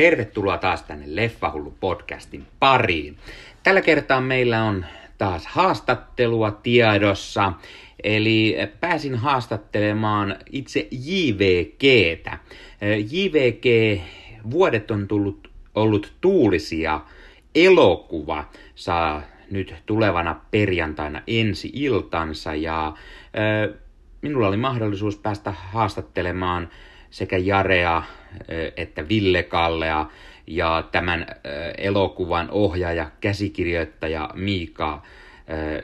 Tervetuloa 0.00 0.58
taas 0.58 0.82
tänne 0.82 1.04
Leffahullu 1.08 1.74
podcastin 1.80 2.46
pariin. 2.58 3.16
Tällä 3.62 3.80
kertaa 3.80 4.20
meillä 4.20 4.64
on 4.64 4.84
taas 5.18 5.46
haastattelua 5.46 6.50
tiedossa, 6.50 7.52
eli 8.04 8.56
pääsin 8.80 9.14
haastattelemaan 9.14 10.36
itse 10.50 10.88
JVGtä. 10.90 12.38
JVG 13.10 14.00
vuodet 14.50 14.90
on 14.90 15.08
tullut, 15.08 15.50
ollut 15.74 16.12
tuulisia. 16.20 17.00
Elokuva 17.54 18.44
saa 18.74 19.22
nyt 19.50 19.74
tulevana 19.86 20.40
perjantaina 20.50 21.22
ensi 21.26 21.70
iltansa 21.74 22.54
ja 22.54 22.92
minulla 24.22 24.48
oli 24.48 24.56
mahdollisuus 24.56 25.16
päästä 25.16 25.50
haastattelemaan 25.50 26.68
sekä 27.10 27.38
Jarea 27.38 28.02
että 28.76 29.08
Ville 29.08 29.42
Kallea 29.42 30.06
ja 30.46 30.88
tämän 30.92 31.26
elokuvan 31.78 32.48
ohjaaja, 32.50 33.10
käsikirjoittaja 33.20 34.30
Miika 34.34 35.02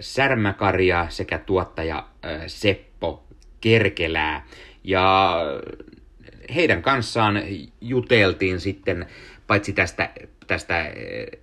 Särmäkaria 0.01 1.07
sekä 1.09 1.39
tuottaja 1.39 2.07
Seppo 2.47 3.25
Kerkelää. 3.61 4.47
Ja 4.85 5.37
heidän 6.55 6.83
kanssaan 6.83 7.43
juteltiin 7.81 8.61
sitten 8.61 9.07
paitsi 9.47 9.73
tästä, 9.73 10.11
tästä 10.47 10.93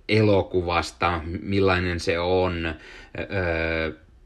elokuvasta, 0.08 1.20
millainen 1.42 2.00
se 2.00 2.18
on, 2.18 2.74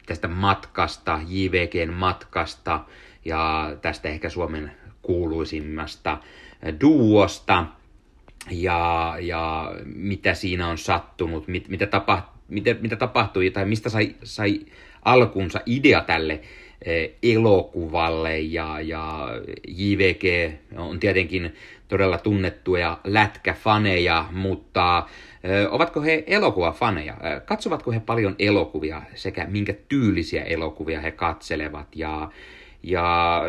tästä 0.07 0.29
matkasta, 0.29 1.21
JVGn 1.29 1.93
matkasta 1.93 2.81
ja 3.25 3.73
tästä 3.83 4.09
ehkä 4.09 4.29
Suomen 4.29 4.73
kuuluisimmasta 5.09 6.19
duosta. 6.81 7.67
Ja, 8.51 9.15
ja 9.21 9.73
mitä 9.85 10.35
siinä 10.35 10.69
on 10.69 10.79
sattunut, 10.79 11.49
mit, 11.49 11.69
mitä, 11.69 11.87
tapa, 11.87 12.33
mitä, 12.49 12.75
mitä 12.81 12.97
tapahtui 12.97 13.51
tai 13.51 13.65
mistä 13.65 13.89
sai, 13.89 14.15
sai 14.23 14.61
alkunsa 15.05 15.61
idea 15.67 16.01
tälle 16.01 16.41
eh, 16.85 17.11
elokuvalle. 17.23 18.41
Ja, 18.41 18.81
ja 18.81 19.29
JVG 19.69 20.55
on 20.77 21.01
tietenkin 21.01 21.55
todella 21.89 22.19
tunnettuja 22.19 22.99
lätkäfaneja, 23.05 24.29
mutta 24.33 25.07
ö, 25.45 25.71
ovatko 25.71 26.03
he 26.03 26.25
elokuvafaneja? 26.27 27.17
Katsovatko 27.45 27.93
he 27.93 28.01
paljon 28.01 28.35
elokuvia 28.39 29.03
sekä 29.15 29.47
minkä 29.47 29.75
tyylisiä 29.89 30.43
elokuvia 30.43 31.01
he 31.01 31.11
katselevat? 31.11 31.97
Ja, 31.97 32.31
ja 32.83 33.43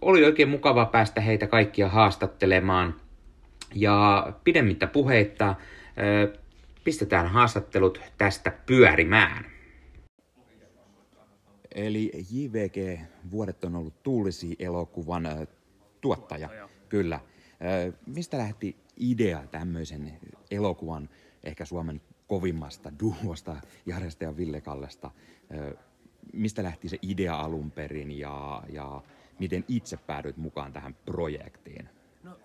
oli 0.00 0.24
oikein 0.24 0.48
mukava 0.48 0.86
päästä 0.86 1.20
heitä 1.20 1.46
kaikkia 1.46 1.88
haastattelemaan. 1.88 3.00
Ja 3.74 4.26
pidemmittä 4.44 4.86
puheitta 4.86 5.54
pistetään 6.84 7.26
haastattelut 7.26 8.00
tästä 8.18 8.52
pyörimään. 8.66 9.44
Eli 11.74 12.12
JVG 12.30 13.00
Vuodet 13.30 13.64
on 13.64 13.76
ollut 13.76 14.02
tuulisi 14.02 14.56
elokuvan 14.58 15.28
tuottaja, 16.00 16.48
kyllä. 16.88 17.20
Mistä 18.06 18.38
lähti 18.38 18.76
idea 18.96 19.42
tämmöisen 19.50 20.18
elokuvan, 20.50 21.08
ehkä 21.44 21.64
Suomen 21.64 22.00
kovimmasta 22.26 22.92
duosta, 23.00 23.56
Jaresta 23.86 24.24
ja 24.24 24.36
Ville 24.36 24.60
Kallesta? 24.60 25.10
Mistä 26.32 26.62
lähti 26.62 26.88
se 26.88 26.98
idea 27.02 27.34
alun 27.34 27.70
perin 27.70 28.18
ja, 28.18 28.62
ja 28.68 29.02
miten 29.38 29.64
itse 29.68 29.96
päädyit 29.96 30.36
mukaan 30.36 30.72
tähän 30.72 30.94
projektiin? 30.94 31.88
No, 32.22 32.38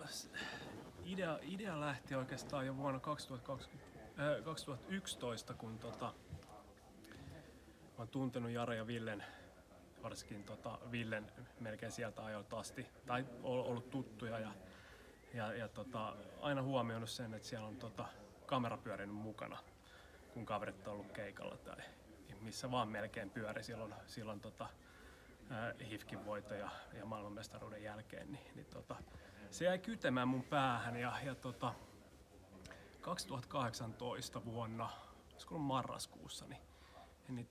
idea, 1.04 1.38
idea 1.42 1.80
lähti 1.80 2.14
oikeastaan 2.14 2.66
jo 2.66 2.76
vuonna 2.76 3.00
2020, 3.00 4.00
äh, 4.38 4.44
2011, 4.44 5.54
kun 5.54 5.78
tota, 5.78 6.14
olen 7.98 8.08
tuntenut 8.08 8.50
Jare 8.50 8.76
ja 8.76 8.86
Villen, 8.86 9.24
varsinkin 10.02 10.44
tota, 10.44 10.78
Villen 10.90 11.26
melkein 11.60 11.92
sieltä 11.92 12.24
ajoilta 12.24 12.58
asti, 12.58 12.86
tai 13.06 13.24
ollut 13.42 13.90
tuttuja 13.90 14.38
ja, 14.38 14.52
ja, 15.34 15.52
ja 15.52 15.68
tota, 15.68 16.16
aina 16.40 16.62
huomioinut 16.62 17.10
sen, 17.10 17.34
että 17.34 17.48
siellä 17.48 17.68
on 17.68 17.76
tota, 17.76 18.08
kamera 18.46 18.76
pyörinyt 18.76 19.16
mukana, 19.16 19.58
kun 20.34 20.46
kaverit 20.46 20.88
on 20.88 20.92
ollut 20.92 21.12
keikalla 21.12 21.56
tai 21.56 21.76
missä 22.40 22.70
vaan 22.70 22.88
melkein 22.88 23.30
pyöri 23.30 23.62
silloin, 23.62 23.94
silloin 24.06 24.40
tota, 24.40 24.68
HIFKin 25.90 26.24
voito 26.24 26.54
ja, 26.54 26.70
maailmanmestaruuden 27.04 27.82
jälkeen, 27.82 28.32
niin, 28.32 28.46
niin 28.54 28.66
tota, 28.66 28.96
se 29.50 29.64
jäi 29.64 29.78
kytemään 29.78 30.28
mun 30.28 30.42
päähän 30.42 30.96
ja, 30.96 31.12
ja 31.24 31.34
tota, 31.34 31.74
2018 33.00 34.44
vuonna, 34.44 34.90
olisiko 35.32 35.54
ollut 35.54 35.66
marraskuussa, 35.66 36.46
niin, 36.46 36.60
niin 37.28 37.48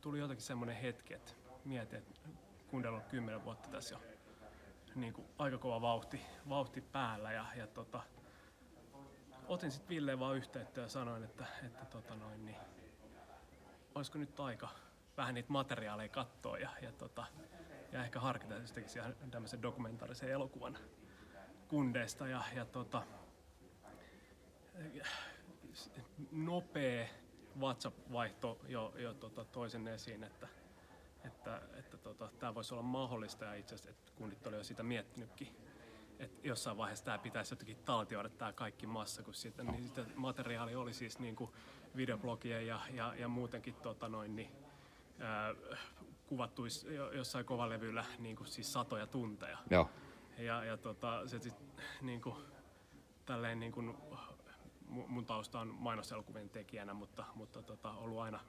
tuli 0.00 0.18
jotenkin 0.18 0.46
semmoinen 0.46 0.76
hetki, 0.76 1.14
että 1.14 1.32
mietin, 1.64 1.98
että 1.98 2.28
Kundella 2.66 2.98
on 2.98 3.04
kymmenen 3.04 3.44
vuotta 3.44 3.68
tässä 3.68 3.94
jo 3.94 4.00
niin 4.96 5.12
kuin 5.12 5.28
aika 5.38 5.58
kova 5.58 5.80
vauhti, 5.80 6.20
vauhti 6.48 6.80
päällä 6.80 7.32
ja, 7.32 7.46
ja 7.56 7.66
tota, 7.66 8.02
otin 9.48 9.70
sitten 9.70 9.88
Villeen 9.88 10.18
vaan 10.18 10.36
yhteyttä 10.36 10.80
ja 10.80 10.88
sanoin, 10.88 11.24
että, 11.24 11.46
että 11.66 11.84
tota 11.84 12.14
noin, 12.14 12.44
niin, 12.44 12.56
olisiko 13.94 14.18
nyt 14.18 14.40
aika 14.40 14.68
vähän 15.16 15.34
niitä 15.34 15.52
materiaaleja 15.52 16.08
katsoa 16.08 16.58
ja, 16.58 16.70
ja, 16.82 16.92
tota, 16.92 17.26
ja 17.92 18.04
ehkä 18.04 18.20
harkita, 18.20 18.54
ihan 18.96 19.14
tämmöisen 19.30 19.62
dokumentaarisen 19.62 20.30
elokuvan 20.30 20.78
kundeista 21.68 22.28
ja, 22.28 22.42
ja 22.54 22.64
tota, 22.64 23.02
nopea 26.30 27.06
WhatsApp-vaihto 27.60 28.60
jo, 28.68 28.94
jo 28.96 29.14
tota, 29.14 29.44
toisen 29.44 29.88
esiin, 29.88 30.24
että, 30.24 30.48
että, 31.24 31.62
että 31.74 31.96
tota, 31.96 32.30
tämä 32.38 32.54
voisi 32.54 32.74
olla 32.74 32.82
mahdollista 32.82 33.44
ja 33.44 33.54
itse 33.54 33.74
asiassa, 33.74 33.90
että 33.90 34.12
kundit 34.16 34.46
oli 34.46 34.56
jo 34.56 34.64
sitä 34.64 34.82
miettinytkin, 34.82 35.56
että 36.18 36.48
jossain 36.48 36.76
vaiheessa 36.76 37.04
tämä 37.04 37.18
pitäisi 37.18 37.52
jotenkin 37.52 37.76
taltioida 37.76 38.28
tämä 38.28 38.52
kaikki 38.52 38.86
massa, 38.86 39.22
kun 39.22 39.34
siitä, 39.34 39.62
niin 39.62 39.86
sitä 39.86 40.04
materiaali 40.14 40.74
oli 40.74 40.92
siis 40.92 41.18
niin 41.18 41.36
kuin 41.36 41.50
videoblogien 41.96 42.66
ja, 42.66 42.80
ja, 42.90 43.14
ja 43.14 43.28
muutenkin 43.28 43.74
tota 43.74 44.08
noin, 44.08 44.36
niin, 44.36 44.65
kuvattu 46.26 46.62
jossain 47.12 47.44
kovalevyllä 47.44 48.04
niin 48.18 48.36
kuin 48.36 48.46
siis 48.46 48.72
satoja 48.72 49.06
tunteja. 49.06 49.58
Joo. 49.70 49.90
Ja, 50.38 50.64
ja 50.64 50.76
tota, 50.76 51.26
se 51.26 51.38
sit, 51.38 51.54
niin 52.02 52.20
kuin, 52.20 52.36
tälleen 53.26 53.60
niin 53.60 53.72
kuin, 53.72 53.96
mun 54.88 55.26
tausta 55.26 55.60
on 55.60 55.68
mainoselokuvien 55.68 56.50
tekijänä, 56.50 56.94
mutta, 56.94 57.24
mutta 57.34 57.62
tota, 57.62 57.90
ollut 57.90 58.18
aina, 58.18 58.40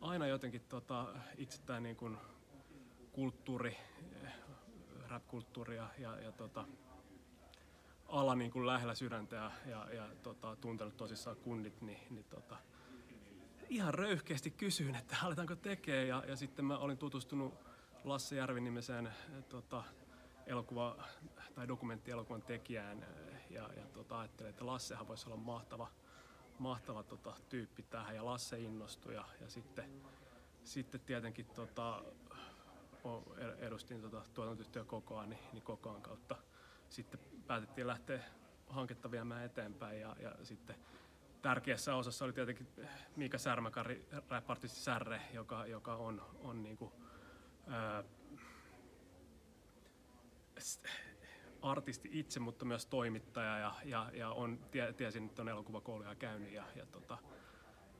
aina 0.00 0.26
jotenkin 0.26 0.62
tota, 0.68 1.06
itse 1.36 1.62
tämä 1.62 1.80
niin 1.80 1.96
kuin, 1.96 2.18
kulttuuri, 3.12 3.76
rap-kulttuuri 5.08 5.76
ja, 5.76 5.88
ja, 5.98 6.20
ja 6.20 6.32
tota, 6.32 6.64
ala 8.08 8.34
niin 8.34 8.50
kuin 8.50 8.66
lähellä 8.66 8.94
sydäntä 8.94 9.36
ja, 9.36 9.50
ja, 9.66 9.94
ja 9.94 10.08
tota, 10.22 10.56
tuntenut 10.56 10.96
tosissaan 10.96 11.36
kunnit, 11.36 11.80
niin, 11.80 12.00
niin 12.10 12.24
tota, 12.24 12.56
ihan 13.68 13.94
röyhkeästi 13.94 14.50
kysyin, 14.50 14.94
että 14.94 15.16
aletaanko 15.22 15.56
tekee 15.56 16.06
ja, 16.06 16.24
ja 16.28 16.36
sitten 16.36 16.64
mä 16.64 16.78
olin 16.78 16.98
tutustunut 16.98 17.54
Lasse 18.04 18.36
Järvin 18.36 18.64
nimiseen 18.64 19.12
tota, 19.48 19.84
elokuva, 20.46 20.96
tai 21.54 21.68
dokumenttielokuvan 21.68 22.42
tekijään 22.42 23.06
ja, 23.50 23.70
ja 23.76 23.86
tota, 23.92 24.18
ajattelin, 24.18 24.50
että 24.50 24.66
Lassehan 24.66 25.08
voisi 25.08 25.26
olla 25.26 25.36
mahtava, 25.36 25.90
mahtava 26.58 27.02
tota, 27.02 27.34
tyyppi 27.48 27.82
tähän 27.82 28.16
ja 28.16 28.24
Lasse 28.24 28.58
innostui 28.58 29.14
ja, 29.14 29.24
ja 29.40 29.50
sitten, 29.50 30.02
sitten 30.64 31.00
tietenkin 31.00 31.46
tota, 31.46 32.02
edustin 33.58 34.00
tota, 34.00 34.22
tuotantoyhtiö 34.34 34.84
kokoa, 34.84 35.26
niin, 35.26 35.40
niin 35.52 35.62
kokoan 35.62 36.02
kautta 36.02 36.36
sitten 36.88 37.20
päätettiin 37.46 37.86
lähteä 37.86 38.20
hanketta 38.68 39.10
viemään 39.10 39.44
eteenpäin 39.44 40.00
ja, 40.00 40.16
ja 40.20 40.34
sitten 40.42 40.76
tärkeässä 41.46 41.94
osassa 41.94 42.24
oli 42.24 42.32
tietenkin 42.32 42.66
Miika 43.16 43.38
Särmäkari, 43.38 44.06
räppartisti 44.28 44.80
Särre, 44.80 45.20
joka, 45.32 45.66
joka 45.66 45.96
on, 45.96 46.22
on 46.38 46.62
niin 46.62 46.76
kuin, 46.76 46.92
ää, 47.66 48.04
artisti 51.62 52.08
itse, 52.12 52.40
mutta 52.40 52.64
myös 52.64 52.86
toimittaja 52.86 53.58
ja, 53.58 53.74
ja, 53.84 54.10
ja 54.14 54.30
on, 54.30 54.58
tie, 54.70 54.92
tiesin, 54.92 55.26
että 55.26 55.42
on 55.42 55.48
elokuvakouluja 55.48 56.14
käynyt 56.14 56.52
ja, 56.52 56.64
ja 56.76 56.86
tota, 56.86 57.18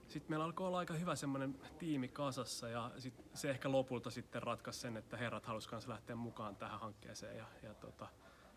sitten 0.09 0.33
meillä 0.33 0.45
alkoi 0.45 0.67
olla 0.67 0.79
aika 0.79 0.95
hyvä 0.95 1.17
semmoinen 1.17 1.59
tiimi 1.79 2.09
kasassa 2.09 2.69
ja 2.69 2.91
sit 2.99 3.15
se 3.35 3.51
ehkä 3.51 3.73
lopulta 3.73 4.11
sitten 4.11 4.43
ratkaisi 4.43 4.81
sen, 4.81 4.97
että 4.97 5.17
herrat 5.17 5.47
halusivat 5.47 5.71
kanssa 5.71 5.91
lähteä 5.91 6.17
mukaan 6.17 6.57
tähän 6.57 6.81
hankkeeseen 6.81 7.37
ja, 7.37 7.47
ja 7.63 7.75
tota, 7.75 8.09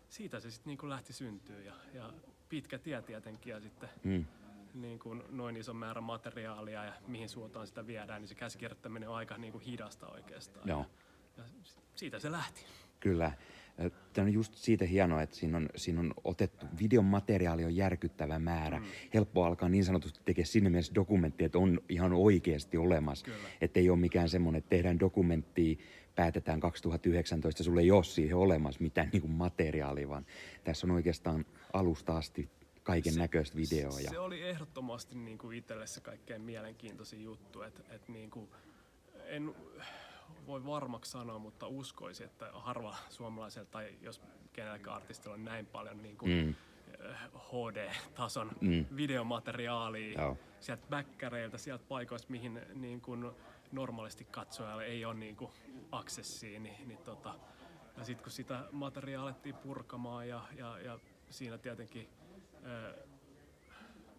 siitä 0.08 0.40
se 0.40 0.50
sitten 0.50 0.76
niin 0.76 0.90
lähti 0.90 1.12
syntyä 1.12 1.60
ja, 1.60 1.74
ja 1.94 2.12
pitkä 2.48 2.78
tie 2.78 3.02
tietenkin 3.02 3.50
ja 3.50 3.60
sitten 3.60 3.88
mm 4.04 4.24
niin 4.74 4.98
kuin 4.98 5.22
noin 5.28 5.56
iso 5.56 5.74
määrä 5.74 6.00
materiaalia 6.00 6.84
ja 6.84 6.92
mihin 7.06 7.28
suuntaan 7.28 7.66
sitä 7.66 7.86
viedään, 7.86 8.22
niin 8.22 8.28
se 8.28 8.34
käsikirjoittaminen 8.34 9.08
on 9.08 9.16
aika 9.16 9.38
niin 9.38 9.52
kuin 9.52 9.64
hidasta 9.64 10.08
oikeastaan. 10.08 10.68
Joo. 10.68 10.86
Ja, 11.36 11.42
ja 11.42 11.64
siitä 11.94 12.18
se 12.18 12.30
lähti. 12.32 12.64
Kyllä. 13.00 13.32
Tämä 14.12 14.26
on 14.26 14.32
just 14.32 14.54
siitä 14.54 14.84
hienoa, 14.84 15.22
että 15.22 15.36
siinä 15.36 15.56
on, 15.56 15.68
siinä 15.76 16.00
on 16.00 16.14
otettu, 16.24 16.66
videon 16.80 17.04
materiaali 17.04 17.64
on 17.64 17.76
järkyttävä 17.76 18.38
määrä. 18.38 18.78
Mm. 18.78 18.84
Helppo 19.14 19.44
alkaa 19.44 19.68
niin 19.68 19.84
sanotusti 19.84 20.20
tekemään 20.24 20.46
sinne 20.46 20.70
mielessä 20.70 20.94
dokumentti, 20.94 21.44
että 21.44 21.58
on 21.58 21.80
ihan 21.88 22.12
oikeasti 22.12 22.76
olemassa. 22.76 23.26
Että 23.60 23.80
ei 23.80 23.90
ole 23.90 23.98
mikään 23.98 24.28
semmoinen, 24.28 24.58
että 24.58 24.68
tehdään 24.68 25.00
dokumenttia, 25.00 25.76
päätetään 26.14 26.60
2019, 26.60 27.64
sulle 27.64 27.80
ei 27.80 27.90
ole 27.90 28.04
siihen 28.04 28.36
olemassa 28.36 28.82
mitään 28.82 29.08
niin 29.12 29.20
kuin 29.20 29.32
materiaalia, 29.32 30.08
vaan 30.08 30.26
tässä 30.64 30.86
on 30.86 30.90
oikeastaan 30.90 31.46
alusta 31.72 32.16
asti 32.16 32.48
kaiken 32.82 33.14
näköistä 33.14 33.56
videoa. 33.56 34.00
Ja... 34.00 34.10
Se 34.10 34.18
oli 34.18 34.42
ehdottomasti 34.42 35.14
niin 35.14 35.38
kuin 35.38 35.58
itselle 35.58 35.86
se 35.86 36.00
kaikkein 36.00 36.42
mielenkiintoisin 36.42 37.22
juttu, 37.22 37.62
että, 37.62 37.82
että 37.90 38.12
niin 38.12 38.30
kuin, 38.30 38.50
en 39.24 39.54
voi 40.46 40.64
varmaksi 40.64 41.10
sanoa, 41.10 41.38
mutta 41.38 41.66
uskoisin, 41.66 42.26
että 42.26 42.50
harva 42.52 42.96
suomalaisella 43.08 43.68
tai 43.70 43.94
jos 44.00 44.20
kenelläkään 44.52 44.96
artistilla 44.96 45.34
on 45.34 45.44
näin 45.44 45.66
paljon 45.66 46.02
niin 46.02 46.16
kuin, 46.16 46.32
mm. 46.32 46.54
HD-tason 47.34 48.50
mm. 48.60 48.84
videomateriaalia 48.96 50.20
Joo. 50.20 50.36
sieltä 50.60 50.86
bäkkäreiltä, 50.90 51.58
sieltä 51.58 51.84
paikoista, 51.88 52.30
mihin 52.30 52.60
niin 52.74 53.00
kuin, 53.00 53.30
normaalisti 53.72 54.24
katsojalle 54.24 54.84
ei 54.84 55.04
ole 55.04 55.14
niin 55.14 55.36
kuin, 55.36 55.50
aksessiin, 55.92 56.62
niin, 56.62 56.88
niin 56.88 56.98
tota, 56.98 57.34
ja 58.00 58.06
sitten 58.06 58.22
kun 58.22 58.32
sitä 58.32 58.64
materiaalia 58.72 59.22
alettiin 59.22 59.54
purkamaan 59.54 60.28
ja, 60.28 60.44
ja, 60.56 60.78
ja 60.78 60.98
siinä 61.30 61.58
tietenkin 61.58 62.08
äh, 62.54 62.94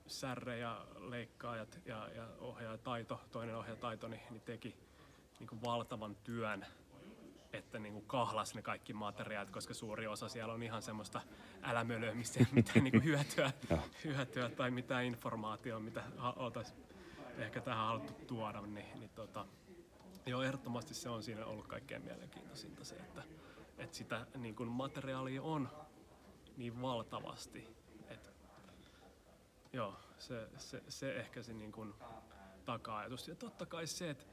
särre 0.07 0.57
ja 0.57 0.86
leikkaajat 1.00 1.80
ja, 1.86 2.10
ja 2.16 2.28
ohjaajataito, 2.39 3.22
toinen 3.31 3.57
ohjaajataito, 3.57 4.07
niin, 4.07 4.22
niin 4.30 4.42
teki 4.42 4.75
niin 5.39 5.48
kuin 5.48 5.62
valtavan 5.62 6.16
työn, 6.16 6.66
että 7.54 7.80
niin 7.80 7.94
kuin 7.94 8.06
kahlas 8.06 8.56
ne 8.56 8.62
kaikki 8.62 8.94
materiaalit, 8.94 9.51
koska 9.51 9.74
suuri 9.74 10.07
osa 10.07 10.30
siellä 10.30 10.54
on 10.54 10.63
ihan 10.63 10.81
semmoista 10.81 11.22
älämölöä, 11.62 12.13
missä 12.13 12.39
ei 12.39 12.45
mitään 12.51 12.84
niin 12.84 12.92
kuin 12.92 13.04
hyötyä, 13.04 13.51
hyötyä 14.04 14.50
tai 14.50 14.72
mitään 14.72 15.06
informaatiota, 15.06 15.80
mitä 15.80 16.04
oltaisiin 16.36 16.80
ehkä 17.38 17.62
tähän 17.62 17.86
haluttu 17.86 18.13
tuoda, 18.27 18.62
niin, 18.62 19.00
niin 19.00 19.12
tota, 19.16 19.45
joo, 20.25 20.42
ehdottomasti 20.42 20.94
se 20.94 21.10
on 21.10 21.24
siinä 21.24 21.45
ollut 21.45 21.68
kaikkein 21.68 22.01
mielenkiintoisinta 22.01 22.84
se, 22.84 22.95
että, 22.95 23.24
että 23.81 23.98
sitä 23.98 24.28
niin 24.36 24.56
kuin 24.56 24.69
materiaalia 24.69 25.42
on 25.42 25.69
niin 26.57 26.81
valtavasti, 26.81 27.68
että 28.10 28.30
joo, 29.74 29.95
se, 30.18 30.48
se, 30.57 30.83
se 30.88 31.16
ehkä 31.16 31.42
se 31.42 31.54
niin 31.54 31.72
kuin 31.72 31.94
taka-ajatus. 32.66 33.28
Ja 33.28 33.36
totta 33.36 33.66
kai 33.66 33.88
se, 33.88 34.10
että 34.10 34.25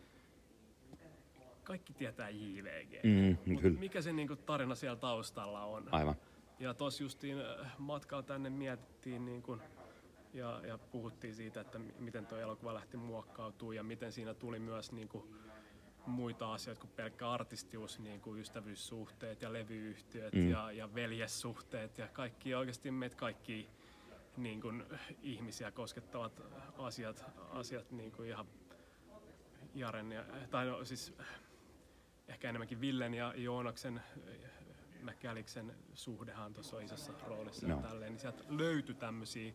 kaikki 1.65 1.93
tietää 1.93 2.29
JVG. 2.29 2.93
Mm, 3.05 3.59
kyllä. 3.59 3.79
Mikä 3.81 4.03
se 4.03 4.13
niinku 4.13 4.37
tarina 4.37 4.75
siellä 4.75 4.97
taustalla 4.97 5.65
on? 5.65 5.89
Aivan. 5.91 6.15
Ja 6.59 6.75
tos 6.75 7.01
justiin 7.01 7.39
äh, 7.41 7.73
matkalla 7.79 8.23
tänne 8.23 8.51
mietittiin 8.51 9.25
niin 9.25 9.43
kun, 9.43 9.63
ja, 10.35 10.61
ja 10.67 10.79
puhuttiin 10.79 11.35
siitä, 11.35 11.61
että 11.61 11.79
miten 11.79 12.27
tuo 12.27 12.39
elokuva 12.39 12.75
lähti 12.75 12.97
muokkautumaan 12.97 13.77
ja 13.77 13.83
miten 13.83 14.13
siinä 14.13 14.35
tuli 14.35 14.59
myös 14.59 14.93
niin 14.93 15.09
kuin, 15.09 15.35
muita 16.09 16.55
asioita 16.55 16.81
kuin 16.81 16.91
pelkkä 16.97 17.31
artistius, 17.31 17.99
niin 17.99 18.21
kuin 18.21 18.41
ystävyyssuhteet 18.41 19.43
ja 19.43 19.53
levyyhtiöt 19.53 20.35
mm. 20.35 20.51
ja, 20.51 20.73
ja 20.73 20.95
veljessuhteet 20.95 21.99
ja 21.99 22.09
kaikki 22.09 22.55
oikeasti 22.55 22.91
meitä 22.91 23.17
kaikki 23.17 23.69
niin 24.37 24.61
kuin, 24.61 24.85
ihmisiä 25.23 25.71
koskettavat 25.71 26.43
asiat, 26.79 27.25
asiat 27.51 27.91
niin 27.91 28.13
kuin 28.13 28.29
ihan 28.29 28.47
Jaren 29.75 30.13
ja, 30.13 30.25
tai 30.51 30.67
no, 30.67 30.85
siis 30.85 31.15
ehkä 32.29 32.49
enemmänkin 32.49 32.81
Villen 32.81 33.15
ja 33.15 33.35
Joonaksen 33.37 34.03
Mäkäliksen 35.03 35.75
suhdehan 35.95 36.55
tuossa 36.55 36.77
on 36.77 36.83
isossa 36.83 37.13
roolissa 37.27 37.69
no. 37.69 37.77
ja 37.77 37.83
tälleen, 37.83 38.13
niin 38.13 38.21
sieltä 38.21 38.45
löytyi 38.49 38.95
tämmöisiä 38.95 39.53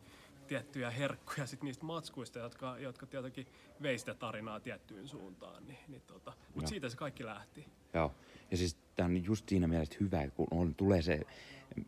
tiettyjä 0.48 0.90
herkkuja 0.90 1.46
sit 1.48 1.64
niistä 1.64 1.86
matskuista, 1.86 2.40
jotka, 2.40 2.78
jotka 2.80 3.06
tietenkin 3.06 3.48
vei 3.82 3.98
sitä 3.98 4.14
tarinaa 4.14 4.60
tiettyyn 4.60 5.08
suuntaan. 5.08 5.68
Niin, 5.68 5.80
niin 5.88 6.02
tota, 6.08 6.34
mutta 6.56 6.70
siitä 6.70 6.90
se 6.90 6.98
kaikki 6.98 7.26
lähti. 7.26 7.66
Joo, 7.94 8.16
ja 8.52 8.58
siis 8.58 8.78
tämä 8.96 9.08
on 9.08 9.26
just 9.26 9.50
siinä 9.50 9.68
mielessä 9.68 9.96
hyvä, 10.00 10.28
kun 10.28 10.48
on, 10.52 10.76
tulee 10.76 11.02
se, 11.02 11.22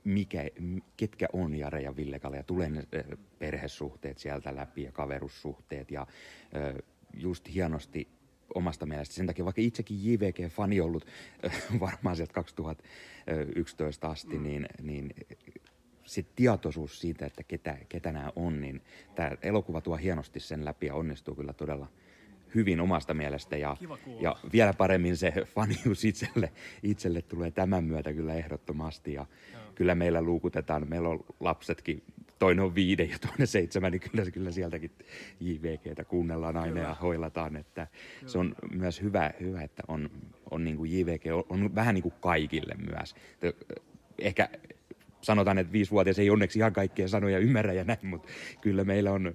mikä, 0.03 0.43
ketkä 0.97 1.27
on 1.33 1.55
Jare 1.55 1.81
ja 1.81 1.95
Ville 1.95 2.19
Kalle, 2.19 2.37
ja 2.37 2.43
tulee 2.43 2.69
ne 2.69 2.83
perhesuhteet 3.39 4.17
sieltä 4.17 4.55
läpi 4.55 4.83
ja 4.83 4.91
kaverussuhteet, 4.91 5.91
ja 5.91 6.07
just 7.13 7.53
hienosti 7.53 8.07
omasta 8.55 8.85
mielestä. 8.85 9.15
Sen 9.15 9.27
takia 9.27 9.45
vaikka 9.45 9.61
itsekin 9.61 10.05
JVG-fani 10.05 10.81
ollut 10.81 11.07
varmaan 11.79 12.15
sieltä 12.15 12.33
2011 12.33 14.07
asti, 14.07 14.37
mm. 14.37 14.43
niin, 14.43 14.67
niin 14.81 15.13
se 16.05 16.25
tietoisuus 16.35 17.01
siitä, 17.01 17.25
että 17.25 17.43
ketä, 17.43 17.77
ketä 17.89 18.11
nämä 18.11 18.31
on, 18.35 18.61
niin 18.61 18.81
tämä 19.15 19.31
elokuva 19.41 19.81
tuo 19.81 19.97
hienosti 19.97 20.39
sen 20.39 20.65
läpi 20.65 20.85
ja 20.85 20.95
onnistuu 20.95 21.35
kyllä 21.35 21.53
todella 21.53 21.87
hyvin 22.55 22.81
omasta 22.81 23.13
mielestä. 23.13 23.57
Ja, 23.57 23.77
ja 24.19 24.35
vielä 24.53 24.73
paremmin 24.73 25.17
se 25.17 25.33
fanius 25.55 26.05
itselle, 26.05 26.51
itselle 26.83 27.21
tulee 27.21 27.51
tämän 27.51 27.83
myötä 27.83 28.13
kyllä 28.13 28.33
ehdottomasti. 28.33 29.13
Ja 29.13 29.25
kyllä 29.75 29.95
meillä 29.95 30.21
luukutetaan, 30.21 30.89
meillä 30.89 31.09
on 31.09 31.25
lapsetkin 31.39 32.03
toinen 32.39 32.65
on 32.65 32.75
viiden 32.75 33.09
ja 33.09 33.19
toinen 33.19 33.47
seitsemän, 33.47 33.91
niin 33.91 34.01
kyllä, 34.01 34.31
kyllä 34.31 34.51
sieltäkin 34.51 34.91
JVGtä 35.39 36.03
kuunnellaan 36.03 36.57
aina 36.57 36.73
kyllä. 36.73 36.87
ja 36.87 36.93
hoilataan. 36.93 37.55
Että 37.55 37.87
kyllä. 38.19 38.31
se 38.31 38.37
on 38.37 38.55
myös 38.71 39.01
hyvä, 39.01 39.31
hyvä 39.39 39.61
että 39.61 39.83
on, 39.87 40.09
on 40.51 40.63
niin 40.63 40.77
kuin 40.77 40.91
JVG 40.91 41.23
on, 41.33 41.43
on 41.49 41.75
vähän 41.75 41.95
niin 41.95 42.03
kuin 42.03 42.15
kaikille 42.19 42.75
myös. 42.91 43.15
Ehkä 44.19 44.49
sanotaan, 45.25 45.57
että 45.57 45.73
viisivuotias 45.73 46.19
ei 46.19 46.29
onneksi 46.29 46.59
ihan 46.59 46.73
kaikkia 46.73 47.07
sanoja 47.07 47.39
ymmärrä 47.39 47.73
ja 47.73 47.83
näin, 47.83 48.07
mutta 48.07 48.27
kyllä 48.61 48.83
meillä 48.83 49.11
on 49.11 49.33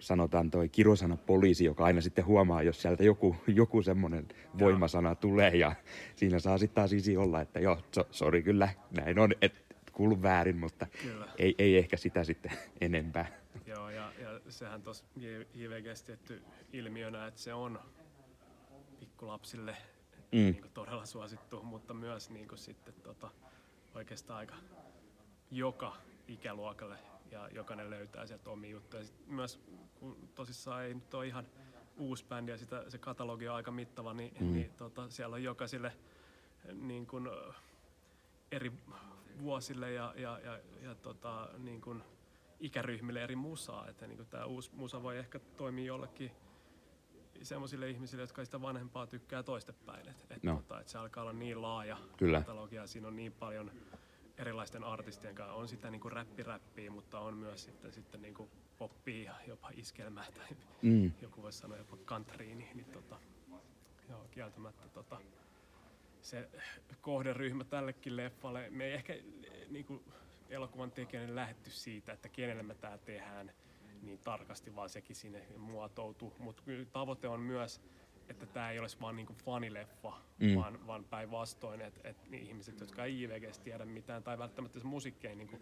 sanotaan 0.00 0.50
toi 0.50 0.68
kirosana 0.68 1.16
poliisi, 1.16 1.64
joka 1.64 1.84
aina 1.84 2.00
sitten 2.00 2.26
huomaa, 2.26 2.62
jos 2.62 2.82
sieltä 2.82 3.04
joku, 3.04 3.36
joku 3.46 3.82
semmoinen 3.82 4.28
voimasana 4.58 5.14
tulee 5.14 5.56
ja 5.56 5.74
siinä 6.16 6.38
saa 6.38 6.58
sitten 6.58 6.74
taas 6.74 6.92
isi 6.92 7.16
olla, 7.16 7.40
että 7.40 7.60
joo, 7.60 7.78
so, 7.94 8.06
sori 8.10 8.42
kyllä, 8.42 8.68
näin 8.90 9.18
on, 9.18 9.32
että 9.40 9.58
kuulu 9.92 10.22
väärin, 10.22 10.56
mutta 10.56 10.86
ei, 11.38 11.54
ei 11.58 11.78
ehkä 11.78 11.96
sitä 11.96 12.24
sitten 12.24 12.52
enempää. 12.80 13.26
Joo, 13.66 13.90
ja, 13.90 14.12
ja 14.18 14.40
sehän 14.48 14.82
tuossa 14.82 15.04
JVGssä 15.54 16.06
tietty 16.06 16.42
ilmiönä, 16.72 17.26
että 17.26 17.40
se 17.40 17.54
on 17.54 17.80
pikkulapsille 19.00 19.76
mm. 20.32 20.38
niin 20.38 20.64
todella 20.74 21.06
suosittu, 21.06 21.62
mutta 21.62 21.94
myös 21.94 22.30
niin 22.30 22.48
sitten 22.54 22.94
tota, 23.02 23.30
oikeastaan 23.94 24.38
aika 24.38 24.54
joka 25.50 25.96
ikäluokalle 26.28 26.98
ja 27.30 27.48
jokainen 27.48 27.90
löytää 27.90 28.26
sieltä 28.26 28.50
omia 28.50 28.70
juttuja. 28.70 29.04
Sitten 29.04 29.34
myös 29.34 29.60
kun 29.94 30.28
tosissaan 30.34 30.84
ei 30.84 30.94
nyt 30.94 31.14
ole 31.14 31.26
ihan 31.26 31.46
uusi 31.96 32.24
bändi 32.24 32.50
ja 32.52 32.58
sitä, 32.58 32.84
se 32.90 32.98
katalogi 32.98 33.48
on 33.48 33.54
aika 33.54 33.70
mittava, 33.70 34.14
niin, 34.14 34.34
mm. 34.40 34.52
niin 34.52 34.70
tota, 34.76 35.10
siellä 35.10 35.34
on 35.34 35.42
jokaiselle 35.42 35.92
niin 36.74 37.06
kuin, 37.06 37.28
eri 38.52 38.72
vuosille 39.42 39.92
ja, 39.92 40.14
ja, 40.16 40.38
ja, 40.44 40.58
ja 40.82 40.94
tota, 40.94 41.48
niin 41.58 41.80
kuin 41.80 42.02
ikäryhmille 42.60 43.22
eri 43.22 43.36
musaa. 43.36 43.88
Että 43.88 44.06
niin 44.06 44.26
tämä 44.26 44.44
uusi 44.44 44.70
musa 44.74 45.02
voi 45.02 45.18
ehkä 45.18 45.38
toimia 45.38 45.84
jollekin 45.84 46.32
sellaisille 47.42 47.90
ihmisille, 47.90 48.22
jotka 48.22 48.44
sitä 48.44 48.62
vanhempaa 48.62 49.06
tykkää 49.06 49.42
toistepäin. 49.42 50.08
Että 50.08 50.34
et, 50.34 50.42
no. 50.42 50.56
tota, 50.56 50.80
et 50.80 50.88
se 50.88 50.98
alkaa 50.98 51.22
olla 51.22 51.32
niin 51.32 51.62
laaja 51.62 51.96
Kyllä. 52.16 52.38
katalogia, 52.38 52.86
siinä 52.86 53.08
on 53.08 53.16
niin 53.16 53.32
paljon 53.32 53.70
erilaisten 54.38 54.84
artistien 54.84 55.34
kanssa. 55.34 55.54
On 55.54 55.68
sitä 55.68 55.90
niin 55.90 56.00
kuin 56.00 56.12
räppiräppiä, 56.12 56.90
mutta 56.90 57.20
on 57.20 57.36
myös 57.36 57.64
sitten, 57.64 57.92
sitten 57.92 58.22
niin 58.22 58.34
kuin 58.34 58.50
poppia 58.78 59.32
ja 59.32 59.34
jopa 59.46 59.70
iskelmää 59.74 60.26
tai 60.34 60.56
mm. 60.82 61.12
joku 61.22 61.42
voisi 61.42 61.58
sanoa 61.58 61.76
jopa 61.76 61.96
countryin, 61.96 62.58
niin, 62.58 62.76
niin 62.76 62.92
tota, 62.92 63.16
joo, 64.08 64.26
kieltämättä 64.30 64.88
tota, 64.88 65.20
se 66.22 66.48
kohderyhmä 67.00 67.64
tällekin 67.64 68.16
leffalle. 68.16 68.70
Me 68.70 68.84
ei 68.84 68.92
ehkä 68.92 69.14
niin 69.70 69.84
kuin 69.84 70.04
elokuvan 70.50 70.90
tekijänä 70.90 71.34
lähetty 71.34 71.70
siitä, 71.70 72.12
että 72.12 72.28
kenelle 72.28 72.62
me 72.62 72.74
tämä 72.74 72.98
tehdään 72.98 73.52
niin 74.02 74.18
tarkasti, 74.18 74.76
vaan 74.76 74.90
sekin 74.90 75.16
sinne 75.16 75.46
muotoutuu. 75.56 76.34
Mutta 76.38 76.62
tavoite 76.92 77.28
on 77.28 77.40
myös, 77.40 77.80
että 78.28 78.46
tämä 78.46 78.70
ei 78.70 78.78
olisi 78.78 79.00
vaan 79.00 79.16
niinku 79.16 79.32
fanileffa, 79.32 80.12
mm. 80.38 80.54
vaan, 80.54 80.86
vaan 80.86 81.04
päinvastoin, 81.04 81.80
että 81.80 82.08
et 82.08 82.30
niin 82.30 82.46
ihmiset, 82.46 82.80
jotka 82.80 83.04
ei 83.04 83.22
IVGs 83.22 83.58
tiedä 83.58 83.84
mitään 83.84 84.22
tai 84.22 84.38
välttämättä 84.38 84.78
se 84.78 84.86
musiikki 84.86 85.26
ei 85.26 85.36
niinku 85.36 85.58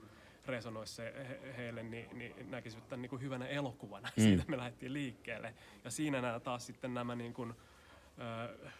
resonoi 0.47 0.87
se 0.87 1.15
he, 1.29 1.55
heille, 1.57 1.83
niin, 1.83 2.19
niin 2.19 2.51
näkisivät 2.51 2.89
tämän 2.89 3.03
niinku 3.03 3.19
hyvänä 3.19 3.47
elokuvana. 3.47 4.09
Mm. 4.17 4.23
Siitä 4.23 4.45
me 4.49 4.57
lähdettiin 4.57 4.93
liikkeelle. 4.93 5.55
Ja 5.85 5.91
siinä 5.91 6.21
nämä 6.21 6.41
taas 6.41 6.67
sitten 6.67 6.95
nämä 6.95 7.15
niinku, 7.15 7.43
ö, 7.43 8.71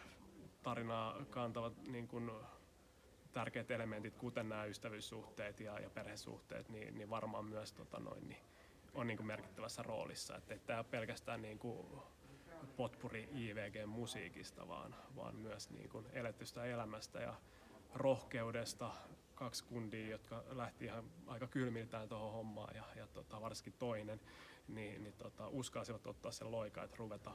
tarinaa 0.63 1.25
kantavat 1.31 1.83
niin 1.87 2.09
kuin, 2.09 2.31
tärkeät 3.33 3.71
elementit, 3.71 4.17
kuten 4.17 4.49
nämä 4.49 4.65
ystävyyssuhteet 4.65 5.61
ja, 5.61 5.81
ja 5.81 5.91
perhesuhteet, 5.91 6.69
niin, 6.69 6.95
niin 6.95 7.11
varmaan 7.11 7.45
myös 7.45 7.73
tota 7.73 8.01
noin, 8.01 8.29
niin 8.29 8.41
on 8.95 9.07
niin 9.07 9.17
kuin 9.17 9.27
merkittävässä 9.27 9.83
roolissa. 9.83 10.37
Että 10.37 10.55
tämä 10.67 10.77
ei 10.77 10.81
ole 10.81 10.87
pelkästään 10.91 11.43
niin 11.43 11.59
kuin 11.59 11.87
potpuri 12.77 13.29
IVG-musiikista, 13.35 14.69
vaan, 14.69 14.95
vaan 15.17 15.37
myös 15.37 15.71
niin 15.71 15.89
kuin 15.89 16.07
eletystä 16.13 16.65
elämästä 16.65 17.21
ja 17.21 17.35
rohkeudesta, 17.95 18.93
kaksi 19.35 19.65
kundia, 19.65 20.11
jotka 20.11 20.45
lähti 20.49 20.85
ihan 20.85 21.05
aika 21.27 21.47
kylmiltään 21.47 22.09
tuohon 22.09 22.33
hommaan 22.33 22.77
ja, 22.77 22.85
ja 22.97 23.07
tota, 23.07 23.41
varsinkin 23.41 23.75
toinen, 23.79 24.21
niin, 24.69 25.05
niin 25.05 25.15
tota, 25.15 25.49
uskalsivat 25.49 26.07
ottaa 26.07 26.33
sen 26.33 26.51
loikan, 26.51 26.85
että 26.85 26.97
ruveta 26.97 27.31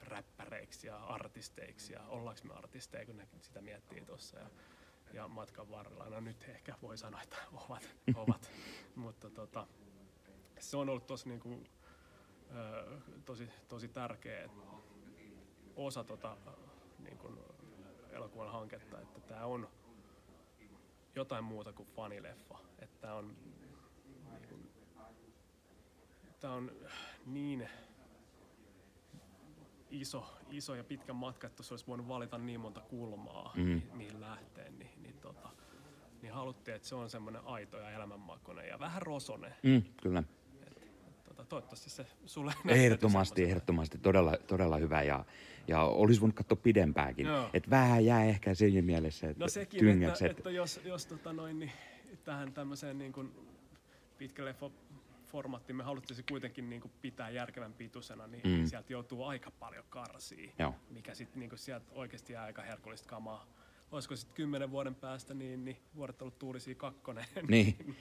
räppäreiksi 0.00 0.86
ja 0.86 0.96
artisteiksi 0.96 1.92
ja 1.92 2.00
ollaanko 2.06 2.40
me 2.44 2.54
artisteja, 2.54 3.06
kun 3.06 3.16
ne 3.16 3.28
sitä 3.40 3.60
miettii 3.60 4.04
tuossa. 4.04 4.38
Ja, 4.38 4.50
ja 5.12 5.28
matkan 5.28 5.70
varrella, 5.70 6.04
no 6.04 6.20
nyt 6.20 6.44
ehkä 6.48 6.74
voi 6.82 6.98
sanoa, 6.98 7.22
että 7.22 7.36
ovat, 7.52 7.90
ovat. 8.14 8.50
mutta 8.94 9.30
tota, 9.30 9.66
se 10.60 10.76
on 10.76 10.88
ollut 10.88 11.06
tosi, 11.06 11.28
niin 11.28 11.40
kuin, 11.40 11.68
tosi, 13.24 13.48
tosi 13.68 13.88
tärkeä 13.88 14.48
osa 15.76 16.04
tota, 16.04 16.36
niin 16.98 17.18
kuin 17.18 17.38
elokuvan 18.10 18.52
hanketta, 18.52 19.00
että 19.00 19.20
tämä 19.20 19.44
on 19.44 19.68
jotain 21.14 21.44
muuta 21.44 21.72
kuin 21.72 21.88
fanileffa. 21.88 22.58
Että 22.78 23.00
tämä 23.00 23.14
on, 23.14 23.36
niin 24.30 24.48
kuin, 24.48 24.70
tää 26.40 26.52
on 26.52 26.72
niin 27.26 27.68
iso, 29.90 30.24
iso 30.50 30.74
ja 30.74 30.84
pitkä 30.84 31.12
matka, 31.12 31.46
että 31.46 31.62
olisi 31.70 31.86
voinut 31.86 32.08
valita 32.08 32.38
niin 32.38 32.60
monta 32.60 32.80
kulmaa, 32.80 33.52
mm. 33.56 33.62
mihin, 33.62 33.90
mihin 33.92 34.20
lähteä, 34.20 34.70
niin, 34.70 35.02
niin, 35.02 35.16
tota, 35.20 35.50
niin 36.22 36.32
haluttiin, 36.32 36.74
että 36.74 36.88
se 36.88 36.94
on 36.94 37.10
semmoinen 37.10 37.42
aito 37.44 37.76
ja 37.76 37.90
elämänmakoinen 37.90 38.68
ja 38.68 38.78
vähän 38.78 39.02
rosonen. 39.02 39.54
Mm, 39.62 39.82
kyllä. 40.02 40.22
Toivottavasti 41.50 41.90
se 41.90 42.06
sulle 42.26 42.52
Ehdottomasti, 42.68 43.44
ehdottomasti. 43.44 43.98
Todella, 43.98 44.36
todella 44.46 44.76
hyvä 44.76 45.02
ja, 45.02 45.24
ja 45.68 45.82
olisi 45.82 46.20
voinut 46.20 46.36
katsoa 46.36 46.56
pidempääkin. 46.56 47.26
Että 47.52 47.70
vähän 47.70 48.04
jää 48.04 48.24
ehkä 48.24 48.54
siinä 48.54 48.82
mielessä, 48.82 49.30
että 49.30 49.44
No 49.44 49.48
sekin, 49.48 50.02
että, 50.02 50.26
että, 50.26 50.50
jos, 50.50 50.80
jos 50.84 51.06
tota 51.06 51.32
noin, 51.32 51.58
niin 51.58 51.72
tähän 52.24 52.52
tämmöiseen 52.52 52.98
niin 52.98 53.12
kuin 53.12 53.32
pitkä 54.18 54.44
leffa 54.44 54.70
formaatti 55.26 55.72
me 55.72 55.82
haluttiin 55.84 56.16
se 56.16 56.22
kuitenkin 56.28 56.70
niin 56.70 56.80
kuin 56.80 56.92
pitää 57.02 57.30
järkevän 57.30 57.72
pituisena, 57.72 58.26
niin 58.26 58.42
mm. 58.58 58.66
sieltä 58.66 58.92
joutuu 58.92 59.24
aika 59.24 59.50
paljon 59.50 59.84
karsia, 59.88 60.52
Joo. 60.58 60.74
mikä 60.90 61.14
sitten 61.14 61.40
niin 61.40 61.50
sieltä 61.54 61.86
oikeasti 61.92 62.32
jää 62.32 62.44
aika 62.44 62.62
herkullista 62.62 63.08
kamaa. 63.08 63.46
Olisiko 63.92 64.16
sitten 64.16 64.34
kymmenen 64.34 64.70
vuoden 64.70 64.94
päästä, 64.94 65.34
niin, 65.34 65.64
niin 65.64 65.76
vuodet 65.96 66.16
tuulisia 66.38 66.74
kakkonen. 66.74 67.24
Niin, 67.48 67.96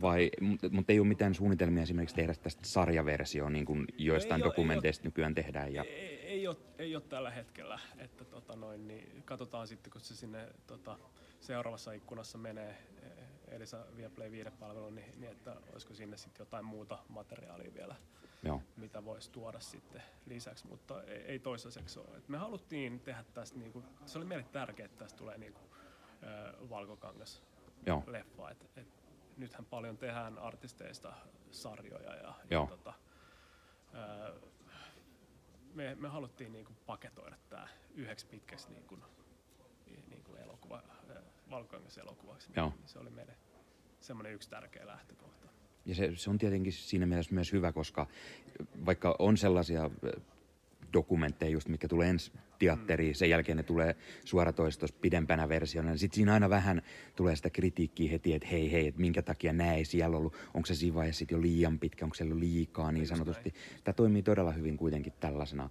vai, 0.00 0.30
mutta 0.40 0.68
mut 0.68 0.90
ei 0.90 1.00
ole 1.00 1.08
mitään 1.08 1.34
suunnitelmia 1.34 1.82
esimerkiksi 1.82 2.16
tehdä 2.16 2.34
tästä 2.34 2.62
sarjaversioa, 2.66 3.50
niin 3.50 3.64
kuin 3.64 3.86
joistain 3.98 4.40
ei 4.40 4.44
dokumenteista 4.44 5.02
ole, 5.02 5.08
nykyään 5.08 5.34
tehdään. 5.34 5.74
Ja... 5.74 5.84
Ei, 5.84 6.20
ei, 6.20 6.46
ole, 6.46 6.56
ei 6.78 6.96
ole 6.96 7.02
tällä 7.08 7.30
hetkellä, 7.30 7.78
että 7.98 8.24
tota 8.24 8.56
noin, 8.56 8.88
niin 8.88 9.22
katsotaan 9.24 9.68
sitten, 9.68 9.92
kun 9.92 10.00
se 10.00 10.16
sinne 10.16 10.48
tota, 10.66 10.98
seuraavassa 11.40 11.92
ikkunassa 11.92 12.38
menee, 12.38 12.76
Elisa 13.48 13.86
Viaplay 13.96 14.30
viidepalvelu, 14.30 14.90
niin, 14.90 15.20
niin 15.20 15.32
että 15.32 15.56
olisiko 15.72 15.94
sinne 15.94 16.16
sitten 16.16 16.44
jotain 16.44 16.64
muuta 16.64 16.98
materiaalia 17.08 17.74
vielä, 17.74 17.96
Joo. 18.44 18.62
mitä 18.76 19.04
voisi 19.04 19.30
tuoda 19.30 19.60
sitten 19.60 20.02
lisäksi, 20.26 20.66
mutta 20.66 21.02
ei, 21.02 21.22
ei 21.22 21.38
toistaiseksi 21.38 22.00
ole. 22.00 22.16
Et 22.16 22.28
me 22.28 22.38
haluttiin 22.38 23.00
tehdä 23.00 23.24
tästä, 23.34 23.58
niinku, 23.58 23.84
se 24.06 24.18
oli 24.18 24.24
meille 24.24 24.44
tärkeää, 24.52 24.86
että 24.86 24.98
tästä 24.98 25.18
tulee 25.18 25.38
niinku, 25.38 25.60
äh, 26.22 26.70
valkokangas 26.70 27.42
Joo. 27.86 28.04
leffa. 28.06 28.50
Et, 28.50 28.70
et, 28.76 28.88
nythän 29.36 29.64
paljon 29.64 29.98
tehdään 29.98 30.38
artisteista 30.38 31.14
sarjoja 31.50 32.14
ja, 32.14 32.34
ja 32.50 32.66
tota, 32.66 32.94
äh, 33.94 34.42
me, 35.74 35.94
me 35.94 36.08
haluttiin 36.08 36.52
niinku 36.52 36.72
paketoida 36.86 37.36
tämä 37.48 37.68
yhdeksi 37.94 38.26
pitkäksi 38.26 38.70
niinku, 38.70 38.98
niinku 40.08 40.34
elokuva, 40.34 40.82
valkokangas-elokuvaksi. 41.50 42.52
Niin 42.72 42.88
se 42.88 42.98
oli 42.98 43.10
meille 43.10 43.36
semmoinen 44.00 44.32
yksi 44.32 44.50
tärkeä 44.50 44.86
lähtökohta. 44.86 45.48
Ja 45.86 45.94
se, 45.94 46.12
se 46.14 46.30
on 46.30 46.38
tietenkin 46.38 46.72
siinä 46.72 47.06
mielessä 47.06 47.34
myös 47.34 47.52
hyvä, 47.52 47.72
koska 47.72 48.06
vaikka 48.86 49.16
on 49.18 49.36
sellaisia 49.36 49.90
dokumentteja 50.92 51.50
just, 51.50 51.68
mikä 51.68 51.88
tulee 51.88 52.10
ensi 52.10 52.32
teatteriin, 52.58 53.14
sen 53.14 53.30
jälkeen 53.30 53.56
ne 53.56 53.62
tulee 53.62 53.96
suoratoistos 54.24 54.92
pidempänä 54.92 55.48
versiona, 55.48 55.90
niin 55.90 55.98
sitten 55.98 56.16
siinä 56.16 56.34
aina 56.34 56.50
vähän 56.50 56.82
tulee 57.16 57.36
sitä 57.36 57.50
kritiikkiä 57.50 58.10
heti, 58.10 58.34
että 58.34 58.48
hei 58.48 58.72
hei, 58.72 58.86
että 58.86 59.00
minkä 59.00 59.22
takia 59.22 59.52
näin 59.52 59.78
ei 59.78 59.84
siellä 59.84 60.16
ollut, 60.16 60.36
onko 60.54 60.66
se 60.66 60.74
siinä 60.74 60.94
vaiheessa 60.94 61.24
jo 61.30 61.42
liian 61.42 61.78
pitkä, 61.78 62.04
onko 62.04 62.14
siellä 62.14 62.38
liikaa 62.38 62.92
niin 62.92 63.06
sanotusti. 63.06 63.54
Tämä 63.84 63.92
toimii 63.94 64.22
todella 64.22 64.52
hyvin 64.52 64.76
kuitenkin 64.76 65.12
tällaisena 65.20 65.70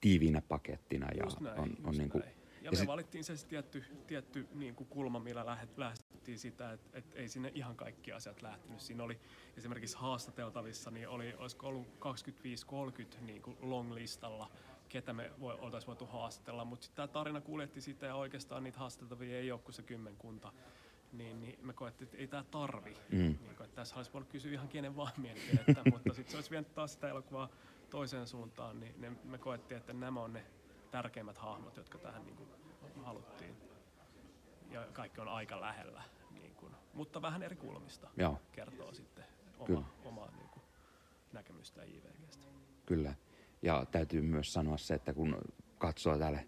tiiviinä 0.00 0.42
pakettina. 0.48 1.06
Ja 1.16 1.24
näin, 1.40 1.60
on, 1.60 1.76
on 1.84 1.94
niin 1.96 2.10
kuin, 2.10 2.22
ja, 2.66 2.68
ja 2.68 2.72
me 2.72 2.76
sit... 2.76 2.86
valittiin 2.86 3.24
se 3.24 3.46
tietty, 3.48 3.84
tietty 4.06 4.48
niin 4.54 4.74
kuin 4.74 4.88
kulma, 4.88 5.18
millä 5.18 5.46
lähestyttiin 5.76 6.38
sitä, 6.38 6.72
että, 6.72 6.98
että 6.98 7.18
ei 7.18 7.28
sinne 7.28 7.52
ihan 7.54 7.76
kaikki 7.76 8.12
asiat 8.12 8.42
lähtenyt. 8.42 8.80
Siinä 8.80 9.04
oli 9.04 9.20
esimerkiksi 9.56 9.96
haastateltavissa, 9.96 10.90
niin 10.90 11.08
oli, 11.08 11.34
olisiko 11.34 11.66
ollut 11.66 11.86
25-30 13.20 13.20
niin 13.20 13.42
kuin 13.42 13.56
long-listalla, 13.60 14.50
ketä 14.88 15.12
me 15.12 15.32
voi, 15.40 15.54
oltaisiin 15.60 15.86
voitu 15.86 16.06
haastatella. 16.06 16.64
Mutta 16.64 16.84
sitten 16.84 16.96
tämä 16.96 17.08
tarina 17.08 17.40
kuljetti 17.40 17.80
sitä 17.80 18.06
ja 18.06 18.14
oikeastaan 18.14 18.64
niitä 18.64 18.78
haastateltavia 18.78 19.38
ei 19.38 19.52
ole 19.52 19.60
kuin 19.60 19.74
se 19.74 19.82
kymmenkunta. 19.82 20.52
Niin, 21.12 21.40
niin 21.40 21.58
me 21.62 21.72
koettiin, 21.72 22.06
että 22.06 22.16
ei 22.16 22.26
tämä 22.26 22.44
tarvi. 22.50 22.94
Mm. 23.12 23.18
Niin, 23.18 23.50
että 23.50 23.66
tässä 23.66 23.96
olisi 23.96 24.12
voinut 24.12 24.28
kysyä 24.28 24.52
ihan 24.52 24.68
kenen 24.68 24.96
vaan 24.96 25.12
mielipidettä, 25.16 25.82
mutta 25.90 26.14
sitten 26.14 26.30
se 26.30 26.36
olisi 26.36 26.50
vienyt 26.50 26.74
taas 26.74 26.92
sitä 26.92 27.08
elokuvaa 27.08 27.48
toiseen 27.90 28.26
suuntaan, 28.26 28.80
niin 28.80 28.94
ne, 29.00 29.12
me 29.24 29.38
koettiin, 29.38 29.78
että 29.78 29.92
nämä 29.92 30.20
on 30.20 30.32
ne 30.32 30.44
tärkeimmät 30.90 31.38
hahmot, 31.38 31.76
jotka 31.76 31.98
tähän 31.98 32.26
niin 32.26 32.36
kuin, 32.36 32.48
haluttiin. 33.04 33.56
Ja 34.70 34.86
kaikki 34.92 35.20
on 35.20 35.28
aika 35.28 35.60
lähellä, 35.60 36.02
niin 36.30 36.54
kuin, 36.54 36.72
mutta 36.94 37.22
vähän 37.22 37.42
eri 37.42 37.56
kulmista 37.56 38.08
Joo. 38.16 38.38
kertoo 38.52 38.92
sitten 38.92 39.24
oma, 39.58 39.90
omaa 40.04 40.30
niin 40.30 40.48
kuin, 40.48 40.62
näkemystä 41.32 41.84
JVGstä. 41.84 42.46
Kyllä. 42.86 43.14
Ja 43.62 43.86
täytyy 43.90 44.22
myös 44.22 44.52
sanoa 44.52 44.76
se, 44.76 44.94
että 44.94 45.12
kun 45.12 45.38
katsoo 45.78 46.18
täällä 46.18 46.40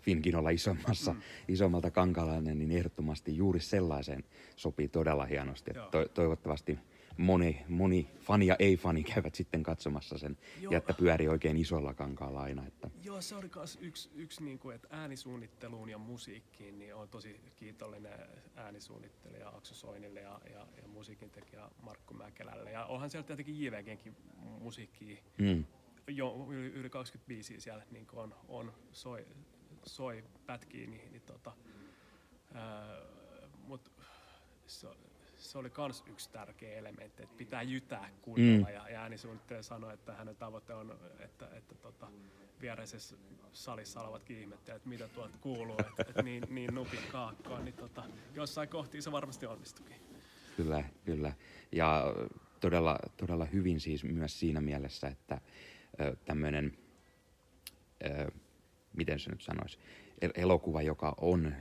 Finkinolla 0.00 0.50
isommassa, 0.50 1.12
mm. 1.12 1.20
isommalta 1.48 1.90
kankalainen, 1.90 2.58
niin 2.58 2.70
ehdottomasti 2.70 3.36
juuri 3.36 3.60
sellaiseen 3.60 4.24
sopii 4.56 4.88
todella 4.88 5.24
hienosti. 5.24 5.70
To- 5.90 6.08
toivottavasti 6.08 6.78
moni, 7.16 7.64
moni 7.68 8.10
fani 8.20 8.46
ja 8.46 8.56
ei-fani 8.58 9.04
käyvät 9.04 9.34
sitten 9.34 9.62
katsomassa 9.62 10.18
sen 10.18 10.38
Joo. 10.60 10.72
ja 10.72 10.78
että 10.78 10.94
pyörii 10.94 11.28
oikein 11.28 11.56
isolla 11.56 11.94
kankaalla 11.94 12.42
aina. 12.42 12.66
Että. 12.66 12.90
Joo, 13.02 13.20
se 13.20 13.34
oli 13.36 13.50
myös 13.56 13.78
yksi, 13.80 14.10
yksi 14.14 14.44
niin 14.44 14.58
kuin, 14.58 14.76
että 14.76 14.88
äänisuunnitteluun 14.90 15.88
ja 15.88 15.98
musiikkiin 15.98 16.78
niin 16.78 16.94
on 16.94 17.08
tosi 17.08 17.40
kiitollinen 17.56 18.18
äänisuunnittelija 18.56 19.48
Aksu 19.48 19.74
Soinille 19.74 20.20
ja, 20.20 20.40
ja, 20.52 20.66
ja 20.82 20.88
musiikin 20.88 21.30
tekijä 21.30 21.70
Markku 21.82 22.14
Mäkelälle. 22.14 22.70
Ja 22.70 22.84
onhan 22.84 23.10
siellä 23.10 23.26
tietenkin 23.26 23.62
JVGnkin 23.62 24.16
musiikkia 24.60 25.16
mm. 25.38 25.64
jo 26.08 26.46
yli, 26.50 26.66
yli 26.66 26.90
25 26.90 27.60
siellä 27.60 27.84
niin 27.90 28.06
on, 28.12 28.34
on 28.48 28.72
soi, 28.92 29.26
soi 29.86 30.24
pätkii, 30.46 30.86
niin, 30.86 31.12
niin 31.12 31.22
tota, 31.22 31.52
ää, 32.54 32.96
mut 33.66 33.92
se, 34.66 34.88
se 35.44 35.58
oli 35.58 35.72
myös 35.78 36.04
yksi 36.06 36.30
tärkeä 36.30 36.78
elementti, 36.78 37.22
että 37.22 37.36
pitää 37.36 37.62
jytää 37.62 38.10
kunnolla. 38.22 38.68
Mm. 38.68 38.74
Ja, 38.74 38.88
ja 38.88 39.00
äänisuunnittelija 39.00 39.62
sanoi, 39.62 39.94
että 39.94 40.14
hänen 40.14 40.36
tavoite 40.36 40.74
on, 40.74 40.98
että, 41.18 41.48
että 41.52 41.74
tota, 41.74 42.06
viereisessä 42.60 43.16
salissa 43.52 44.00
olevatkin 44.00 44.38
ihmettelevät, 44.38 44.76
että 44.76 44.88
mitä 44.88 45.08
tuolta 45.08 45.38
kuuluu, 45.40 45.76
että, 45.80 46.02
että 46.08 46.22
niin, 46.22 46.44
niin 46.50 46.74
nupit 46.74 47.06
kaakkoon, 47.12 47.64
niin 47.64 47.74
tota, 47.74 48.02
jossain 48.34 48.68
kohti 48.68 49.02
se 49.02 49.12
varmasti 49.12 49.46
onnistukin. 49.46 49.96
Kyllä, 50.56 50.84
kyllä. 51.04 51.32
Ja 51.72 52.14
todella, 52.60 52.98
todella 53.16 53.44
hyvin 53.44 53.80
siis 53.80 54.04
myös 54.04 54.40
siinä 54.40 54.60
mielessä, 54.60 55.08
että 55.08 55.40
tämmöinen, 56.24 56.78
miten 58.92 59.20
se 59.20 59.30
nyt 59.30 59.42
sanoisi, 59.42 59.78
elokuva, 60.34 60.82
joka 60.82 61.14
on 61.20 61.52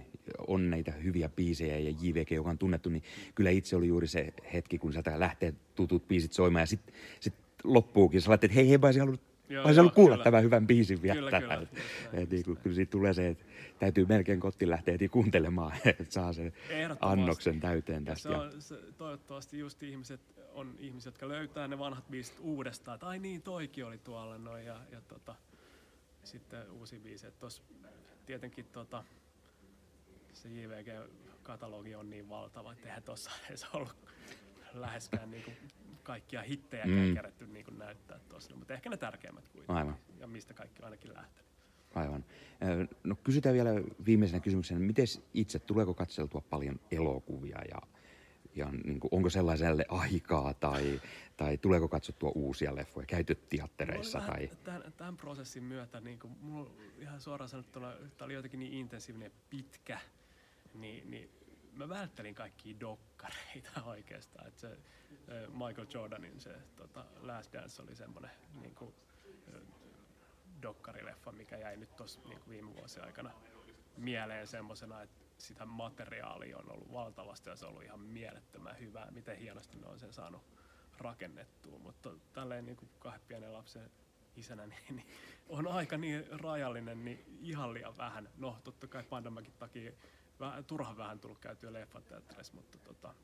on 0.47 0.69
näitä 0.69 0.91
hyviä 0.91 1.29
biisejä 1.29 1.79
ja 1.79 1.89
JVG, 2.01 2.31
joka 2.31 2.49
on 2.49 2.57
tunnettu, 2.57 2.89
niin 2.89 3.03
kyllä 3.35 3.49
itse 3.49 3.75
oli 3.75 3.87
juuri 3.87 4.07
se 4.07 4.33
hetki, 4.53 4.77
kun 4.77 4.91
sieltä 4.93 5.19
lähtee 5.19 5.53
tutut 5.75 6.07
biisit 6.07 6.33
soimaan 6.33 6.61
ja 6.61 6.65
sitten 6.67 6.95
sit 7.19 7.33
loppuukin. 7.63 8.21
Sä 8.21 8.33
että 8.33 8.47
hei, 8.55 8.69
hei, 8.69 8.77
mä 8.77 8.87
olisin 8.87 9.01
halunnut 9.01 9.33
Joo, 9.49 9.63
Mä 9.63 9.69
halunnut 9.69 9.93
kuulla 9.93 10.15
kyllä. 10.15 10.23
tämän 10.23 10.43
hyvän 10.43 10.67
biisin 10.67 11.01
vielä 11.01 11.19
kyllä, 11.19 11.41
Kyllä, 11.41 11.53
et, 11.53 11.69
et, 12.13 12.29
niin, 12.29 12.57
kyllä 12.57 12.75
siitä 12.75 12.91
tulee 12.91 13.13
se, 13.13 13.27
että 13.27 13.45
täytyy 13.79 14.05
melkein 14.05 14.39
kotiin 14.39 14.69
lähteä 14.69 14.91
heti 14.91 15.09
kuuntelemaan, 15.09 15.71
että 15.85 16.05
saa 16.09 16.33
sen 16.33 16.53
annoksen 16.99 17.59
täyteen 17.59 18.05
tästä. 18.05 18.29
Se 18.29 18.35
on, 18.35 18.61
se, 18.61 18.75
toivottavasti 18.97 19.59
just 19.59 19.83
ihmiset 19.83 20.21
on 20.53 20.75
ihmiset, 20.79 21.05
jotka 21.05 21.27
löytää 21.27 21.67
ne 21.67 21.79
vanhat 21.79 22.07
biisit 22.07 22.39
uudestaan, 22.39 22.95
että 22.95 23.07
ai 23.07 23.19
niin, 23.19 23.41
toikin 23.41 23.85
oli 23.85 23.97
tuolla 23.97 24.37
noin 24.37 24.65
ja, 24.65 24.79
ja 24.91 25.01
tota, 25.01 25.35
sitten 26.23 26.71
uusi 26.71 26.99
biisi. 26.99 27.27
Tuossa 27.39 27.63
tietenkin 28.25 28.65
tota, 28.65 29.03
se 30.33 30.49
JVG-katalogi 30.49 31.95
on 31.95 32.09
niin 32.09 32.29
valtava, 32.29 32.71
että 32.71 32.87
eihän 32.87 33.03
tuossa 33.03 33.31
edes 33.49 33.65
ollut 33.73 33.95
läheskään 34.73 35.31
niin 35.31 35.43
kuin 35.43 35.57
kaikkia 36.03 36.41
hittejä 36.41 36.85
mm. 36.85 37.13
kerätty 37.13 37.47
niin 37.47 37.65
kuin 37.65 37.79
näyttää 37.79 38.19
tuossa, 38.29 38.55
mutta 38.55 38.73
ehkä 38.73 38.89
ne 38.89 38.97
tärkeimmät 38.97 39.47
kuitenkin. 39.47 39.75
Aivan. 39.75 39.97
Ja 40.19 40.27
mistä 40.27 40.53
kaikki 40.53 40.81
on 40.81 40.85
ainakin 40.85 41.13
lähtenyt. 41.13 41.53
Aivan. 41.95 42.25
No 43.03 43.15
kysytään 43.15 43.55
vielä 43.55 43.69
viimeisenä 44.05 44.39
kysymyksenä, 44.39 44.79
miten 44.79 45.05
itse, 45.33 45.59
tuleeko 45.59 45.93
katseltua 45.93 46.41
paljon 46.49 46.79
elokuvia 46.91 47.59
ja, 47.69 47.81
ja 48.55 48.71
niin 48.83 48.99
kuin, 48.99 49.09
onko 49.11 49.29
sellaiselle 49.29 49.85
aikaa 49.89 50.53
tai, 50.53 51.01
tai 51.37 51.57
tuleeko 51.57 51.87
katsottua 51.87 52.31
uusia 52.35 52.75
leffoja, 52.75 53.05
käyty 53.05 53.35
teattereissa? 53.35 54.19
Tai... 54.19 54.49
Tämän, 54.63 54.93
tämän, 54.97 55.17
prosessin 55.17 55.63
myötä, 55.63 55.99
niin 55.99 56.19
kuin, 56.19 56.37
mulla 56.41 56.71
ihan 56.99 57.21
suoraan 57.21 57.49
sanottuna, 57.49 57.93
tämä 58.17 58.25
oli 58.25 58.33
jotenkin 58.33 58.59
niin 58.59 58.73
intensiivinen 58.73 59.31
pitkä, 59.49 59.99
niin, 60.73 61.11
niin 61.11 61.31
mä 61.73 61.89
välttelin 61.89 62.35
kaikkia 62.35 62.79
dokkareita 62.79 63.83
oikeastaan. 63.85 64.47
Että 64.47 64.61
se 64.61 64.77
Michael 65.47 65.87
Jordanin 65.93 66.39
se 66.39 66.55
tota, 66.75 67.05
Last 67.21 67.53
Dance 67.53 67.81
oli 67.81 67.95
semmoinen 67.95 68.31
niin 68.61 68.75
kuin, 68.75 68.95
dokkarileffa, 70.63 71.31
mikä 71.31 71.57
jäi 71.57 71.77
nyt 71.77 71.95
tuossa 71.95 72.19
niin 72.25 72.39
viime 72.49 72.75
vuosien 72.75 73.05
aikana 73.05 73.31
mieleen 73.97 74.47
semmoisena, 74.47 75.01
että 75.01 75.23
sitä 75.37 75.65
materiaalia 75.65 76.57
on 76.57 76.71
ollut 76.71 76.93
valtavasti 76.93 77.49
ja 77.49 77.55
se 77.55 77.65
on 77.65 77.71
ollut 77.71 77.83
ihan 77.83 77.99
mielettömän 77.99 78.79
hyvää, 78.79 79.11
miten 79.11 79.37
hienosti 79.37 79.77
ne 79.77 79.87
on 79.87 79.99
sen 79.99 80.13
saanut 80.13 80.41
rakennettua. 80.97 81.79
Mutta 81.79 82.09
tälleen 82.33 82.65
niin 82.65 82.77
kuin 82.77 82.89
kahden 82.99 83.21
pienen 83.27 83.53
lapsen 83.53 83.91
isänä, 84.35 84.67
niin, 84.67 84.95
niin 84.95 85.07
on 85.49 85.67
aika 85.67 85.97
niin 85.97 86.41
rajallinen, 86.41 87.05
niin 87.05 87.39
ihan 87.41 87.73
liian 87.73 87.97
vähän. 87.97 88.29
No, 88.37 88.57
totta 88.63 88.87
kai 88.87 89.03
pandemiakin 89.03 89.53
takia 89.59 89.91
vähän, 90.39 90.65
turhan 90.65 90.97
vähän 90.97 91.19
tullut 91.19 91.39
käytyä 91.39 91.73
leffateatterissa, 91.73 92.53
mutta 92.53 92.77
tota, 92.77 93.15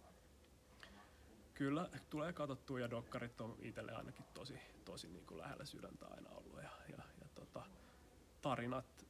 kyllä 1.53 1.89
tulee 2.09 2.33
katsottua 2.33 2.79
ja 2.79 2.89
dokkarit 2.89 3.41
on 3.41 3.55
itselle 3.59 3.95
ainakin 3.95 4.25
tosi, 4.33 4.59
tosi 4.85 5.07
niin 5.07 5.25
kuin 5.25 5.37
lähellä 5.37 5.65
sydäntä 5.65 6.05
aina 6.07 6.29
ollut. 6.29 6.57
Ja, 6.57 6.69
ja, 6.89 7.03
ja 7.21 7.27
tota, 7.35 7.65
tarinat 8.41 9.05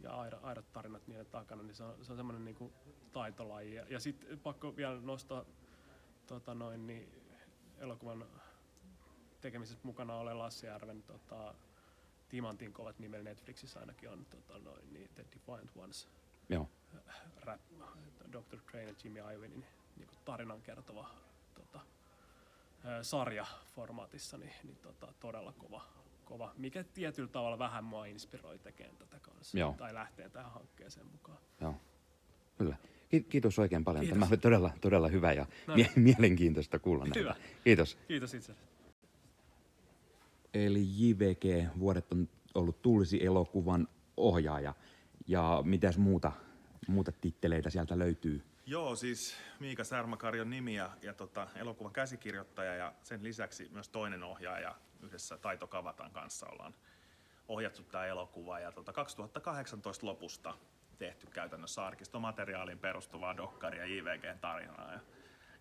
ja 0.00 0.14
aidot, 0.14 0.44
aidot 0.44 0.72
tarinat 0.72 1.06
niiden 1.06 1.26
takana, 1.26 1.62
niin 1.62 1.74
se 1.74 1.84
on, 1.84 2.04
se 2.04 2.12
on 2.12 2.16
semmoinen 2.16 2.44
niin 2.44 2.56
kuin 2.56 2.72
taitolaji. 3.12 3.74
Ja, 3.74 3.86
ja 3.88 4.00
sitten 4.00 4.40
pakko 4.40 4.76
vielä 4.76 5.00
nostaa 5.00 5.44
tota 6.26 6.54
noin, 6.54 6.86
niin 6.86 7.12
elokuvan 7.78 8.26
tekemisessä 9.40 9.80
mukana 9.82 10.14
ole 10.14 10.34
Lassi 10.34 10.66
Järven 10.66 11.02
tota, 11.02 11.54
Timantin 12.28 12.72
kovat 12.72 12.98
nimellä 12.98 13.24
Netflixissä 13.24 13.80
ainakin 13.80 14.10
on 14.10 14.24
tota, 14.24 14.58
noin, 14.58 14.92
niin 14.92 15.10
The 15.14 15.24
Defiant 15.32 15.70
Ones. 15.76 16.08
Joo. 16.48 16.70
Rap, 17.40 17.60
Dr. 18.32 18.58
Crane 18.70 18.86
ja 18.86 18.94
Jimmy 19.04 19.18
Iovinin 19.18 19.64
niin 19.96 20.08
tarinan 20.24 20.62
kertova 20.62 21.10
tota, 21.54 21.80
sarja 23.02 23.46
formaatissa, 23.74 24.38
niin, 24.38 24.52
niin 24.64 24.76
tota, 24.76 25.12
todella 25.20 25.52
kova, 25.52 25.84
kova, 26.24 26.52
mikä 26.56 26.84
tietyllä 26.84 27.28
tavalla 27.28 27.58
vähän 27.58 27.84
mua 27.84 28.06
inspiroi 28.06 28.58
tekemään 28.58 28.96
tätä 28.96 29.20
kanssa, 29.20 29.58
Joo. 29.58 29.74
tai 29.78 29.94
lähtee 29.94 30.28
tähän 30.28 30.52
hankkeeseen 30.52 31.06
mukaan. 31.06 31.38
Joo, 31.60 31.74
kyllä. 32.58 32.76
Kiitos 33.28 33.58
oikein 33.58 33.84
paljon. 33.84 34.00
Kiitos. 34.00 34.18
Tämä 34.18 34.28
oli 34.30 34.36
todella, 34.36 34.70
todella 34.80 35.08
hyvä 35.08 35.32
ja 35.32 35.46
no 35.66 35.74
niin. 35.76 35.88
mielenkiintoista 35.96 36.78
kuulla. 36.78 37.04
Hyvä. 37.14 37.30
Näitä. 37.30 37.44
Kiitos. 37.64 37.98
Kiitos 38.08 38.34
itse. 38.34 38.54
Eli 40.54 40.86
JVG 40.96 41.68
Vuodet 41.78 42.12
on 42.12 42.28
ollut 42.54 42.82
Tuulisi 42.82 43.24
elokuvan 43.24 43.88
ohjaaja. 44.16 44.74
Ja 45.26 45.62
mitäs 45.64 45.98
muuta, 45.98 46.32
muuta 46.86 47.12
titteleitä 47.12 47.70
sieltä 47.70 47.98
löytyy? 47.98 48.42
Joo, 48.66 48.96
siis 48.96 49.36
Miika 49.60 49.84
Särmäkari 49.84 50.40
on 50.40 50.50
nimi 50.50 50.74
ja, 50.74 50.90
ja 51.02 51.14
tota, 51.14 51.48
elokuvan 51.54 51.92
käsikirjoittaja 51.92 52.74
ja 52.74 52.92
sen 53.02 53.22
lisäksi 53.22 53.68
myös 53.72 53.88
toinen 53.88 54.22
ohjaaja 54.22 54.74
yhdessä 55.02 55.38
Taito 55.38 55.66
Kavatan 55.66 56.10
kanssa 56.10 56.46
ollaan 56.46 56.74
ohjattu 57.48 57.82
tämä 57.82 58.06
elokuva. 58.06 58.60
Ja 58.60 58.72
tota, 58.72 58.92
2018 58.92 60.06
lopusta 60.06 60.54
tehty 60.98 61.26
käytännössä 61.26 61.86
arkistomateriaaliin 61.86 62.78
perustuvaa 62.78 63.36
dokkaria 63.36 63.86
JVGn 63.86 64.38
tarinaa 64.40 64.92
ja, 64.92 65.00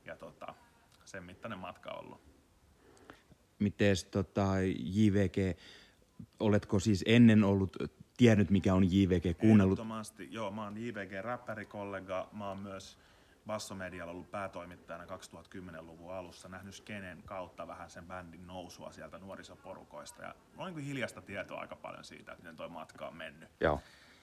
ja 0.05 0.15
tota, 0.15 0.53
sen 1.05 1.23
mittainen 1.23 1.59
matka 1.59 1.91
on 1.91 2.05
ollut. 2.05 2.21
Miten 3.59 3.95
tota, 4.11 4.45
JVG, 4.79 5.57
oletko 6.39 6.79
siis 6.79 7.03
ennen 7.07 7.43
ollut 7.43 7.77
tiennyt, 8.17 8.49
mikä 8.49 8.73
on 8.73 8.83
JVG, 8.83 9.37
kuunnellut? 9.37 9.79
Ehdottomasti, 9.79 10.27
joo. 10.31 10.51
Mä 10.51 10.63
oon 10.63 10.77
JVG-räppärikollega. 10.77 12.29
Mä 12.31 12.47
oon 12.47 12.59
myös 12.59 12.97
Bassomedialla 13.47 14.11
ollut 14.11 14.31
päätoimittajana 14.31 15.05
2010-luvun 15.05 16.13
alussa, 16.13 16.49
nähnyt 16.49 16.75
Skenen 16.75 17.23
kautta 17.25 17.67
vähän 17.67 17.89
sen 17.89 18.05
bändin 18.05 18.47
nousua 18.47 18.91
sieltä 18.91 19.17
nuorisoporukoista. 19.17 20.21
Ja 20.23 20.35
on 20.57 20.75
niin 20.75 20.85
hiljasta 20.85 21.21
tietoa 21.21 21.61
aika 21.61 21.75
paljon 21.75 22.03
siitä, 22.03 22.31
että 22.31 22.43
miten 22.43 22.57
toi 22.57 22.69
matka 22.69 23.07
on 23.07 23.15
mennyt. 23.15 23.49
Joo. 23.59 23.81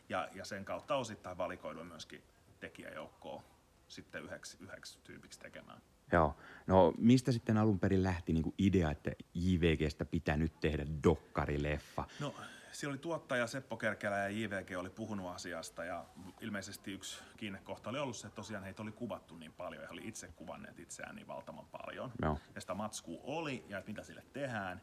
Ja, 0.08 0.28
ja 0.34 0.44
sen 0.44 0.64
kautta 0.64 0.96
osittain 0.96 1.38
valikoidua 1.38 1.84
myöskin 1.84 2.22
tekijäjoukkoa 2.60 3.42
sitten 3.88 4.22
yhdeksi, 4.22 4.56
yhdeksi 4.60 4.98
tyypiksi 5.04 5.40
tekemään. 5.40 5.82
Joo. 6.12 6.36
No 6.66 6.94
mistä 6.98 7.32
sitten 7.32 7.56
alun 7.56 7.78
perin 7.78 8.02
lähti 8.02 8.32
niin 8.32 8.42
kuin 8.42 8.54
idea, 8.58 8.90
että 8.90 9.10
JVGstä 9.34 10.04
pitää 10.04 10.36
nyt 10.36 10.60
tehdä 10.60 10.86
dokkarileffa? 11.04 12.04
No 12.20 12.34
siellä 12.74 12.92
oli 12.92 12.98
tuottaja 12.98 13.46
Seppo 13.46 13.76
Kerkelä 13.76 14.18
ja 14.18 14.28
JVG 14.28 14.78
oli 14.78 14.90
puhunut 14.90 15.34
asiasta 15.34 15.84
ja 15.84 16.04
ilmeisesti 16.40 16.92
yksi 16.92 17.22
kiinnekohta 17.36 17.90
oli 17.90 17.98
ollut 17.98 18.16
se, 18.16 18.26
että 18.26 18.36
tosiaan 18.36 18.64
heitä 18.64 18.82
oli 18.82 18.92
kuvattu 18.92 19.36
niin 19.36 19.52
paljon 19.52 19.82
ja 19.82 19.88
he 19.88 19.92
oli 19.92 20.08
itse 20.08 20.28
kuvanneet 20.28 20.78
itseään 20.78 21.16
niin 21.16 21.26
valtavan 21.26 21.66
paljon. 21.66 22.12
Joo. 22.22 22.38
Ja 22.54 22.60
sitä 22.60 22.74
matskua 22.74 23.20
oli 23.22 23.64
ja 23.68 23.78
että 23.78 23.90
mitä 23.90 24.02
sille 24.02 24.22
tehdään. 24.32 24.80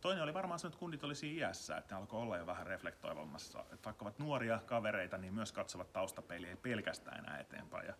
Toinen 0.00 0.22
oli 0.22 0.34
varmaan 0.34 0.60
se, 0.60 0.66
että 0.66 0.78
kundit 0.78 1.04
oli 1.04 1.14
siinä 1.14 1.40
iässä, 1.40 1.76
että 1.76 1.94
ne 1.94 2.00
alkoi 2.00 2.22
olla 2.22 2.36
jo 2.36 2.46
vähän 2.46 2.66
reflektoivammassa. 2.66 3.60
Että 3.60 3.84
vaikka 3.84 4.04
ovat 4.04 4.18
nuoria 4.18 4.60
kavereita, 4.66 5.18
niin 5.18 5.34
myös 5.34 5.52
katsovat 5.52 5.92
taustapeiliä, 5.92 6.50
ei 6.50 6.56
pelkästään 6.56 7.24
enää 7.24 7.38
eteenpäin. 7.38 7.86
Ja 7.86 7.94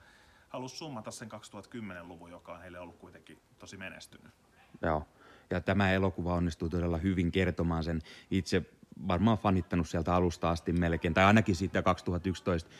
halusi 0.49 0.77
summata 0.77 1.11
sen 1.11 1.29
2010-luvun, 1.33 2.31
joka 2.31 2.53
on 2.53 2.61
heille 2.61 2.79
ollut 2.79 2.97
kuitenkin 2.97 3.43
tosi 3.59 3.77
menestynyt. 3.77 4.33
Joo. 4.83 5.07
Ja 5.51 5.61
tämä 5.61 5.93
elokuva 5.93 6.35
onnistuu 6.35 6.69
todella 6.69 6.99
hyvin 6.99 7.33
kertomaan 7.33 7.85
sen 7.85 8.03
itse 8.31 8.63
varmaan 9.09 9.39
fanittanut 9.39 9.89
sieltä 9.89 10.15
alusta 10.15 10.51
asti 10.51 10.73
melkein, 10.73 11.15
tai 11.15 11.25
ainakin 11.25 11.57
siitä 11.57 11.83
2011 11.83 12.71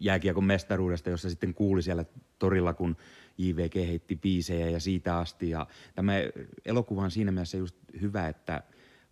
jääkiekon 0.00 0.44
mestaruudesta, 0.44 1.10
jossa 1.10 1.30
sitten 1.30 1.54
kuuli 1.54 1.82
siellä 1.82 2.04
torilla, 2.38 2.74
kun 2.74 2.96
JVG 3.38 3.74
heitti 3.74 4.16
biisejä 4.16 4.70
ja 4.70 4.80
siitä 4.80 5.18
asti. 5.18 5.50
Ja 5.50 5.66
tämä 5.94 6.12
elokuva 6.64 7.02
on 7.02 7.10
siinä 7.10 7.32
mielessä 7.32 7.56
just 7.56 7.76
hyvä, 8.00 8.28
että 8.28 8.62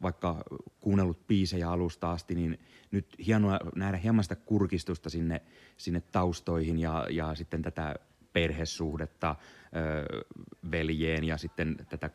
vaikka 0.02 0.42
kuunnellut 0.80 1.26
biisejä 1.26 1.70
alusta 1.70 2.12
asti, 2.12 2.34
niin 2.34 2.58
nyt 2.90 3.06
hienoa 3.26 3.58
nähdä 3.76 3.96
hieman 3.96 4.24
sitä 4.24 4.36
kurkistusta 4.36 5.10
sinne, 5.10 5.42
sinne 5.76 6.00
taustoihin 6.00 6.78
ja, 6.78 7.06
ja 7.10 7.34
sitten 7.34 7.62
tätä 7.62 7.94
perhesuhdetta 8.32 9.36
ö, 9.76 10.24
veljeen 10.70 11.24
ja 11.24 11.38
sitten 11.38 11.76
tätä 11.88 12.10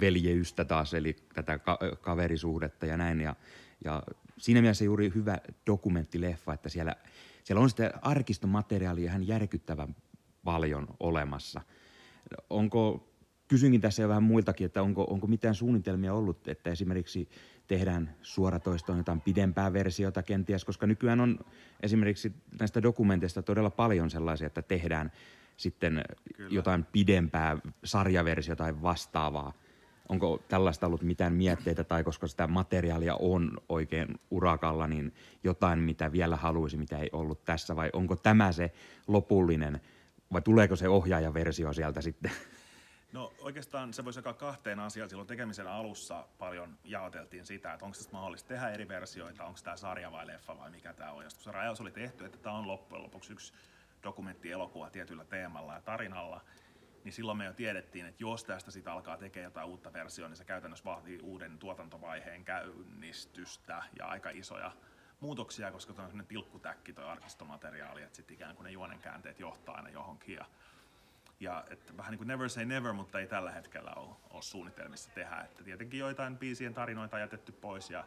veljeystä 0.00 0.64
taas, 0.64 0.94
eli 0.94 1.16
tätä 1.34 1.58
ka- 1.58 1.78
kaverisuhdetta 2.00 2.86
ja 2.86 2.96
näin. 2.96 3.20
Ja, 3.20 3.36
ja 3.84 4.02
siinä 4.38 4.60
mielessä 4.60 4.84
juuri 4.84 5.12
hyvä 5.14 5.38
dokumenttileffa, 5.66 6.54
että 6.54 6.68
siellä, 6.68 6.96
siellä 7.44 7.62
on 7.62 7.70
sitä 7.70 7.90
arkistomateriaalia 8.02 9.10
ihan 9.10 9.26
järkyttävän 9.26 9.96
paljon 10.44 10.86
olemassa. 11.00 11.60
Onko, 12.50 13.08
kysynkin 13.48 13.80
tässä 13.80 14.02
jo 14.02 14.08
vähän 14.08 14.22
muiltakin, 14.22 14.64
että 14.64 14.82
onko, 14.82 15.04
onko 15.04 15.26
mitään 15.26 15.54
suunnitelmia 15.54 16.14
ollut, 16.14 16.48
että 16.48 16.70
esimerkiksi 16.70 17.28
tehdään 17.66 18.16
suoratoistoon 18.22 18.98
jotain 18.98 19.20
pidempää 19.20 19.72
versiota 19.72 20.22
kenties, 20.22 20.64
koska 20.64 20.86
nykyään 20.86 21.20
on 21.20 21.38
esimerkiksi 21.80 22.32
näistä 22.60 22.82
dokumenteista 22.82 23.42
todella 23.42 23.70
paljon 23.70 24.10
sellaisia, 24.10 24.46
että 24.46 24.62
tehdään 24.62 25.12
sitten 25.56 26.02
Kyllä. 26.36 26.54
jotain 26.54 26.86
pidempää 26.92 27.58
sarjaversiota 27.84 28.64
tai 28.64 28.82
vastaavaa. 28.82 29.52
Onko 30.12 30.42
tällaista 30.48 30.86
ollut 30.86 31.02
mitään 31.02 31.32
mietteitä 31.32 31.84
tai 31.84 32.04
koska 32.04 32.26
sitä 32.26 32.46
materiaalia 32.46 33.14
on 33.14 33.58
oikein 33.68 34.20
urakalla, 34.30 34.86
niin 34.86 35.14
jotain, 35.44 35.78
mitä 35.78 36.12
vielä 36.12 36.36
haluaisi, 36.36 36.76
mitä 36.76 36.98
ei 36.98 37.10
ollut 37.12 37.44
tässä, 37.44 37.76
vai 37.76 37.90
onko 37.92 38.16
tämä 38.16 38.52
se 38.52 38.72
lopullinen, 39.06 39.80
vai 40.32 40.42
tuleeko 40.42 40.76
se 40.76 40.88
ohjaajaversio 40.88 41.72
sieltä 41.72 42.00
sitten? 42.00 42.30
No 43.12 43.32
oikeastaan 43.38 43.94
se 43.94 44.04
voisi 44.04 44.18
jakaa 44.18 44.32
kahteen 44.32 44.80
asiaan. 44.80 45.10
Silloin 45.10 45.28
tekemisen 45.28 45.66
alussa 45.66 46.24
paljon 46.38 46.78
jaoteltiin 46.84 47.46
sitä, 47.46 47.72
että 47.72 47.84
onko 47.84 47.96
tästä 47.96 48.12
mahdollista 48.12 48.48
tehdä 48.48 48.68
eri 48.68 48.88
versioita, 48.88 49.44
onko 49.44 49.58
tämä 49.64 49.76
sarja 49.76 50.12
vai 50.12 50.26
leffa 50.26 50.58
vai 50.58 50.70
mikä 50.70 50.92
tämä 50.92 51.12
on. 51.12 51.24
Ja 51.24 51.30
se 51.30 51.52
rajaus 51.52 51.80
oli 51.80 51.90
tehty, 51.90 52.24
että 52.24 52.38
tämä 52.38 52.56
on 52.56 52.66
loppujen 52.66 53.02
lopuksi 53.02 53.32
yksi 53.32 53.52
dokumenttielokuva 54.02 54.90
tietyllä 54.90 55.24
teemalla 55.24 55.74
ja 55.74 55.80
tarinalla, 55.80 56.40
niin 57.04 57.12
silloin 57.12 57.38
me 57.38 57.44
jo 57.44 57.52
tiedettiin, 57.52 58.06
että 58.06 58.22
jos 58.22 58.44
tästä 58.44 58.70
sitä 58.70 58.92
alkaa 58.92 59.16
tekemään 59.16 59.44
jotain 59.44 59.68
uutta 59.68 59.92
versiota, 59.92 60.28
niin 60.28 60.36
se 60.36 60.44
käytännössä 60.44 60.84
vaatii 60.84 61.18
uuden 61.22 61.58
tuotantovaiheen 61.58 62.44
käynnistystä 62.44 63.82
ja 63.98 64.06
aika 64.06 64.30
isoja 64.30 64.72
muutoksia, 65.20 65.72
koska 65.72 65.92
tuo 65.92 66.04
on 66.04 66.10
sellainen 66.10 66.26
tilkkutäkki 66.26 66.92
tuo 66.92 67.04
arkistomateriaali, 67.04 68.02
että 68.02 68.16
sitten 68.16 68.34
ikään 68.34 68.56
kuin 68.56 68.64
ne 68.64 68.70
juonenkäänteet 68.70 69.40
johtaa 69.40 69.74
aina 69.74 69.88
johonkin. 69.88 70.34
Ja, 70.34 70.44
ja 71.40 71.64
että 71.70 71.96
vähän 71.96 72.10
niin 72.10 72.18
kuin 72.18 72.28
never 72.28 72.48
say 72.48 72.64
never, 72.64 72.92
mutta 72.92 73.20
ei 73.20 73.26
tällä 73.26 73.50
hetkellä 73.50 73.92
ole, 73.96 74.16
ole 74.30 74.42
suunnitelmissa 74.42 75.10
tehdä. 75.10 75.36
Että 75.36 75.64
tietenkin 75.64 76.00
joitain 76.00 76.38
biisien 76.38 76.74
tarinoita 76.74 77.16
on 77.16 77.22
jätetty 77.22 77.52
pois 77.52 77.90
ja 77.90 78.04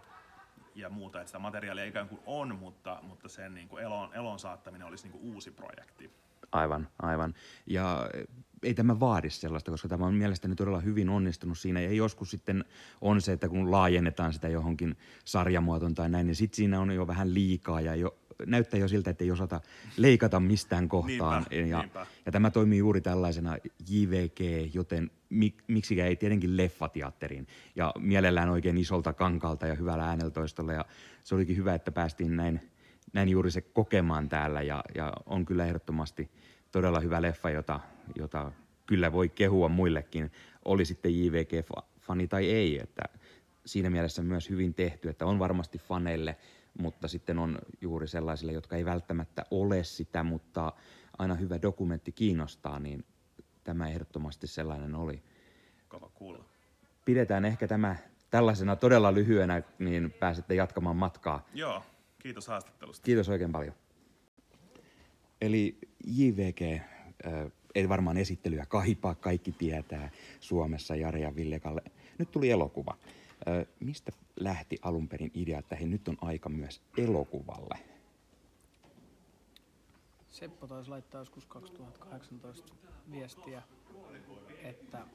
ja 0.75 0.89
muuta, 0.89 1.19
että 1.19 1.29
sitä 1.29 1.39
materiaalia 1.39 1.85
ikään 1.85 2.09
kuin 2.09 2.21
on, 2.25 2.55
mutta, 2.55 2.99
mutta 3.01 3.29
sen 3.29 3.53
niin 3.53 3.67
kuin 3.67 3.83
elon, 3.83 4.13
elon 4.13 4.39
saattaminen 4.39 4.87
olisi 4.87 5.03
niin 5.03 5.11
kuin 5.11 5.33
uusi 5.33 5.51
projekti. 5.51 6.11
Aivan, 6.51 6.87
aivan. 6.99 7.33
Ja 7.65 8.09
ei 8.65 8.73
tämä 8.73 8.99
vaadi 8.99 9.29
sellaista, 9.29 9.71
koska 9.71 9.87
tämä 9.87 10.05
on 10.05 10.15
mielestäni 10.15 10.55
todella 10.55 10.79
hyvin 10.79 11.09
onnistunut 11.09 11.57
siinä. 11.57 11.81
Ja 11.81 11.91
joskus 11.91 12.31
sitten 12.31 12.65
on 13.01 13.21
se, 13.21 13.31
että 13.31 13.49
kun 13.49 13.71
laajennetaan 13.71 14.33
sitä 14.33 14.49
johonkin 14.49 14.95
sarjamuotoon 15.25 15.95
tai 15.95 16.09
näin, 16.09 16.27
niin 16.27 16.35
sitten 16.35 16.55
siinä 16.55 16.79
on 16.79 16.91
jo 16.91 17.07
vähän 17.07 17.33
liikaa 17.33 17.81
ja 17.81 17.95
jo, 17.95 18.17
näyttää 18.45 18.79
jo 18.79 18.87
siltä, 18.87 19.09
että 19.09 19.23
ei 19.23 19.31
osata 19.31 19.61
leikata 19.97 20.39
mistään 20.39 20.89
kohtaan. 20.89 21.45
Niinpä, 21.49 21.69
ja, 21.69 21.79
niinpä. 21.79 22.05
ja 22.25 22.31
tämä 22.31 22.51
toimii 22.51 22.79
juuri 22.79 23.01
tällaisena 23.01 23.57
JVG, 23.89 24.39
joten 24.73 25.11
mik, 25.29 25.63
miksikä 25.67 26.05
ei 26.05 26.15
tietenkin 26.15 26.57
leffateatteriin. 26.57 27.47
Ja 27.75 27.93
mielellään 27.99 28.49
oikein 28.49 28.77
isolta 28.77 29.13
kankalta 29.13 29.67
ja 29.67 29.75
hyvällä 29.75 30.05
ääneltoistolla. 30.05 30.73
Ja 30.73 30.85
se 31.23 31.35
olikin 31.35 31.57
hyvä, 31.57 31.75
että 31.75 31.91
päästiin 31.91 32.35
näin, 32.35 32.71
näin 33.13 33.29
juuri 33.29 33.51
se 33.51 33.61
kokemaan 33.61 34.29
täällä. 34.29 34.61
Ja, 34.61 34.83
ja 34.95 35.13
on 35.25 35.45
kyllä 35.45 35.65
ehdottomasti 35.65 36.31
todella 36.75 36.99
hyvä 36.99 37.21
leffa, 37.21 37.49
jota, 37.49 37.79
jota 38.15 38.51
kyllä 38.85 39.11
voi 39.11 39.29
kehua 39.29 39.69
muillekin, 39.69 40.31
oli 40.65 40.85
sitten 40.85 41.11
JVG-fani 41.19 42.27
tai 42.27 42.51
ei. 42.51 42.79
Että 42.79 43.01
siinä 43.65 43.89
mielessä 43.89 44.23
myös 44.23 44.49
hyvin 44.49 44.73
tehty, 44.73 45.09
että 45.09 45.25
on 45.25 45.39
varmasti 45.39 45.77
faneille, 45.77 46.37
mutta 46.79 47.07
sitten 47.07 47.39
on 47.39 47.59
juuri 47.81 48.07
sellaisille, 48.07 48.51
jotka 48.51 48.75
ei 48.75 48.85
välttämättä 48.85 49.45
ole 49.51 49.83
sitä, 49.83 50.23
mutta 50.23 50.73
aina 51.17 51.35
hyvä 51.35 51.61
dokumentti 51.61 52.11
kiinnostaa, 52.11 52.79
niin 52.79 53.05
tämä 53.63 53.89
ehdottomasti 53.89 54.47
sellainen 54.47 54.95
oli. 54.95 55.23
Kova 55.87 56.09
kuulla. 56.13 56.45
Pidetään 57.05 57.45
ehkä 57.45 57.67
tämä 57.67 57.95
tällaisena 58.29 58.75
todella 58.75 59.13
lyhyenä, 59.13 59.63
niin 59.79 60.13
pääsette 60.19 60.55
jatkamaan 60.55 60.95
matkaa. 60.95 61.47
Joo, 61.53 61.83
kiitos 62.19 62.47
haastattelusta. 62.47 63.05
Kiitos 63.05 63.29
oikein 63.29 63.51
paljon. 63.51 63.73
Eli 65.45 65.77
JVG, 66.07 66.61
äh, 66.61 67.51
ei 67.75 67.89
varmaan 67.89 68.17
esittelyä 68.17 68.65
kaipaa, 68.65 69.15
kaikki 69.15 69.51
tietää 69.51 70.09
Suomessa 70.39 70.95
Jari 70.95 71.21
ja 71.21 71.35
Villekalle. 71.35 71.81
Nyt 72.17 72.31
tuli 72.31 72.49
elokuva. 72.49 72.97
Äh, 73.47 73.67
mistä 73.79 74.11
lähti 74.39 74.77
alun 74.81 75.07
perin 75.07 75.31
idea, 75.33 75.59
että 75.59 75.75
hei, 75.75 75.87
nyt 75.87 76.07
on 76.07 76.17
aika 76.21 76.49
myös 76.49 76.81
elokuvalle? 76.97 77.79
Seppo 80.29 80.67
taisi 80.67 80.89
laittaa 80.89 81.21
joskus 81.21 81.45
2018 81.45 82.73
viestiä, 83.11 83.61
että 84.63 85.05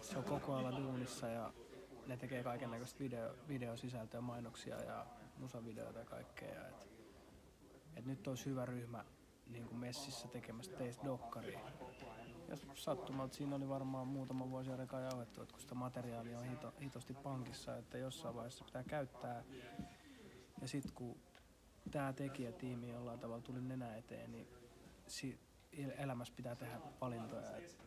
se 0.00 0.18
on 0.18 0.24
koko 0.24 0.54
ajan 0.54 0.76
duunissa 0.76 1.28
ja 1.28 1.52
ne 2.06 2.16
tekee 2.16 2.42
kaiken 2.42 2.70
näköistä 2.70 3.00
video, 3.00 3.34
videosisältöä, 3.48 4.20
mainoksia 4.20 4.82
ja 4.82 5.06
musavideoita 5.38 5.98
ja 5.98 6.04
kaikkea. 6.04 6.68
Et, 6.68 6.88
et 7.96 8.06
nyt 8.06 8.28
olisi 8.28 8.46
hyvä 8.46 8.66
ryhmä 8.66 9.04
niin 9.46 9.66
kuin 9.66 9.78
messissä 9.78 10.28
tekemässä 10.28 10.72
teistä 10.72 11.04
dokkaria. 11.04 11.60
Ja 12.48 12.56
sattumalta 12.74 13.34
siinä 13.34 13.56
oli 13.56 13.68
varmaan 13.68 14.06
muutama 14.06 14.50
vuosi 14.50 14.70
aikaa 14.70 15.00
jauhettu, 15.00 15.42
että 15.42 15.52
kun 15.52 15.62
sitä 15.62 15.74
materiaalia 15.74 16.38
on 16.38 16.44
hito, 16.44 16.74
hitosti 16.80 17.14
pankissa, 17.14 17.76
että 17.76 17.98
jossain 17.98 18.34
vaiheessa 18.34 18.64
pitää 18.64 18.84
käyttää. 18.84 19.44
Ja 20.60 20.68
sitten 20.68 20.92
kun 20.92 21.16
tämä 21.90 22.12
tekijätiimi 22.12 22.88
jollain 22.88 23.20
tavalla 23.20 23.42
tuli 23.42 23.60
nenä 23.60 23.96
eteen, 23.96 24.32
niin 24.32 24.48
si- 25.06 25.40
el- 25.72 25.92
elämässä 25.98 26.34
pitää 26.36 26.56
tehdä 26.56 26.80
valintoja. 27.00 27.56
Et 27.56 27.78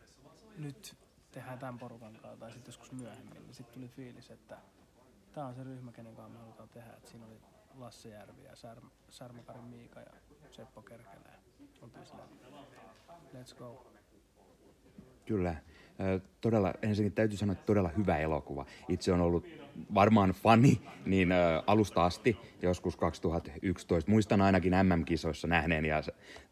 nyt 0.56 0.96
tehdään 1.30 1.58
tämän 1.58 1.78
porukan 1.78 2.12
kanssa 2.12 2.36
tai 2.36 2.52
sitten 2.52 2.68
joskus 2.68 2.92
myöhemmin. 2.92 3.42
Niin 3.42 3.54
sitten 3.54 3.74
tuli 3.74 3.88
fiilis, 3.88 4.30
että 4.30 4.58
tämä 5.32 5.46
on 5.46 5.54
se 5.54 5.64
ryhmä, 5.64 5.92
kenen 5.92 6.16
kanssa 6.16 6.32
me 6.32 6.38
halutaan 6.38 6.68
tehdä. 6.68 6.92
Et 6.92 7.06
siinä 7.06 7.26
oli 7.26 7.40
Lasse 7.74 8.08
Järvi 8.08 8.44
ja 8.44 8.52
Sär- 8.52 8.90
Särmäkarin 9.10 9.64
Miika 9.64 10.00
ja 10.00 10.12
Seppo 10.50 10.82
Kerkelä. 10.82 11.32
Oltiin 11.82 12.06
silleen, 12.06 12.28
let's 13.34 13.58
go. 13.58 13.86
Kyllä. 15.26 15.56
Todella, 16.40 16.74
ensinnäkin 16.82 17.14
täytyy 17.14 17.38
sanoa, 17.38 17.52
että 17.52 17.66
todella 17.66 17.90
hyvä 17.96 18.18
elokuva. 18.18 18.66
Itse 18.88 19.12
on 19.12 19.20
ollut 19.20 19.46
varmaan 19.94 20.30
fani 20.30 20.80
niin 21.06 21.28
alusta 21.66 22.04
asti, 22.04 22.36
joskus 22.62 22.96
2011. 22.96 24.10
Muistan 24.10 24.40
ainakin 24.40 24.72
MM-kisoissa 24.72 25.48
nähneen 25.48 25.84
ja 25.84 26.02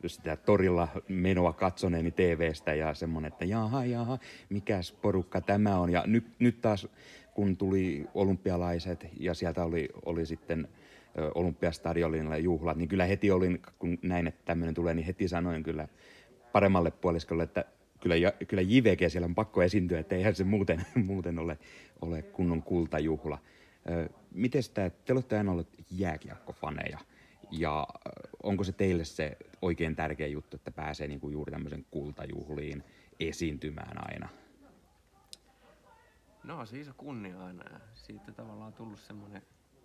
sitä 0.06 0.36
torilla 0.36 0.88
menoa 1.08 1.52
katsoneeni 1.52 2.10
TVstä 2.10 2.74
ja 2.74 2.94
semmonen, 2.94 3.32
että 3.32 3.44
jaha, 3.44 3.84
jaha, 3.84 4.18
mikäs 4.48 4.92
porukka 4.92 5.40
tämä 5.40 5.78
on. 5.78 5.90
Ja 5.90 6.04
nyt, 6.06 6.26
nyt 6.38 6.60
taas, 6.60 6.88
kun 7.34 7.56
tuli 7.56 8.06
olympialaiset 8.14 9.06
ja 9.20 9.34
sieltä 9.34 9.64
oli, 9.64 9.88
oli 10.04 10.26
sitten 10.26 10.68
ö, 11.18 11.30
olympiastadionilla 11.34 12.36
juhlat, 12.36 12.76
niin 12.76 12.88
kyllä 12.88 13.04
heti 13.04 13.30
olin, 13.30 13.62
kun 13.78 13.98
näin, 14.02 14.26
että 14.26 14.42
tämmöinen 14.44 14.74
tulee, 14.74 14.94
niin 14.94 15.06
heti 15.06 15.28
sanoin 15.28 15.62
kyllä 15.62 15.88
paremmalle 16.52 16.90
puoliskolle, 16.90 17.42
että 17.42 17.64
kyllä, 18.00 18.14
kyllä 18.48 18.62
JVG 18.62 19.10
siellä 19.10 19.26
on 19.26 19.34
pakko 19.34 19.62
esiintyä, 19.62 19.98
että 19.98 20.16
eihän 20.16 20.34
se 20.34 20.44
muuten, 20.44 20.86
muuten 21.06 21.38
ole, 21.38 21.58
ole 22.00 22.22
kunnon 22.22 22.62
kultajuhla. 22.62 23.38
Miten 24.34 24.62
tämä, 24.74 24.90
te 24.90 25.12
olette 25.12 25.38
aina 25.38 25.52
olleet 25.52 25.68
jääkiekkofaneja, 25.90 26.98
ja 27.50 27.86
onko 28.42 28.64
se 28.64 28.72
teille 28.72 29.04
se 29.04 29.36
oikein 29.62 29.96
tärkeä 29.96 30.26
juttu, 30.26 30.56
että 30.56 30.70
pääsee 30.70 31.06
niinku 31.08 31.28
juuri 31.30 31.52
tämmöisen 31.52 31.86
kultajuhliin 31.90 32.84
esiintymään 33.20 34.10
aina? 34.10 34.28
No 36.44 36.66
siis 36.66 36.88
on 36.88 36.94
kunnia 36.96 37.44
aina 37.44 37.62
ja 37.72 37.80
siitä 37.94 38.32
tavallaan 38.32 38.72
tullut 38.72 39.00
semmonen, 39.00 39.42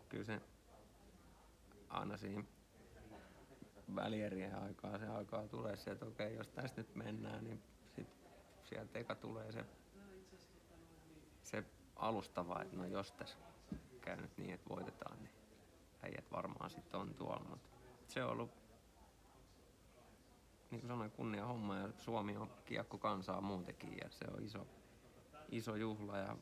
kyllä 0.10 0.24
se 0.24 0.42
aina 1.92 2.18
siinä 2.18 2.44
välierien 3.96 4.56
aikaa 4.56 4.98
se 4.98 5.08
aikaa 5.08 5.48
tulee 5.48 5.76
se, 5.76 5.92
että 5.92 6.06
okei, 6.06 6.36
jos 6.36 6.48
tästä 6.48 6.82
nyt 6.82 6.96
mennään, 6.96 7.44
niin 7.44 7.64
sit 7.96 8.08
sieltä 8.64 9.00
eka 9.00 9.16
tulee 9.16 9.52
se, 9.52 9.66
se 11.44 11.64
alustava, 11.96 12.62
että 12.62 12.78
no 12.78 12.86
jos 12.86 13.12
tässä 13.12 13.38
käy 14.02 14.22
nyt 14.22 14.38
niin, 14.38 14.54
että 14.54 14.70
voitetaan, 14.70 15.18
niin 15.18 15.32
äijät 16.04 16.32
varmaan 16.32 16.70
sitten 16.70 17.00
on 17.00 17.14
tuolla, 17.14 17.46
mutta 17.50 17.70
se 18.08 18.24
on 18.24 18.32
ollut 18.32 18.52
niin 20.72 20.82
kuin 20.82 20.88
sanoin, 20.88 21.12
kunnia 21.12 21.46
homma 21.46 21.78
ja 21.78 21.90
Suomi 21.98 22.38
on 22.38 22.52
kiekko 22.66 22.98
kansaa 22.98 23.42
muutenkin 23.42 23.98
ja 24.04 24.10
se 24.10 24.26
on 24.34 24.44
iso, 24.44 24.68
iso 25.50 25.76
juhla 25.76 26.18
ja 26.18 26.38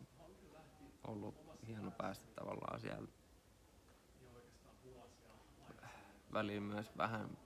ollut 1.08 1.36
hieno 1.68 1.92
päästä 1.92 2.28
tavallaan 2.36 2.80
siellä 2.80 3.08
väliin 6.34 6.64
myös 6.64 6.98
vähän 6.98 7.38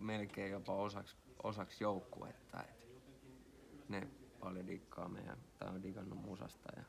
melkein 0.00 0.52
jopa 0.52 0.74
osaksi, 0.76 1.16
osaksi 1.42 1.84
joukkuetta. 1.84 2.62
Et 2.62 3.88
ne 3.88 4.08
paljon 4.40 4.66
dikkaa 4.66 5.08
meidän, 5.08 5.38
tai 5.58 5.68
on 5.68 5.82
digannut 5.82 6.18
musasta 6.22 6.68
ja 6.76 6.82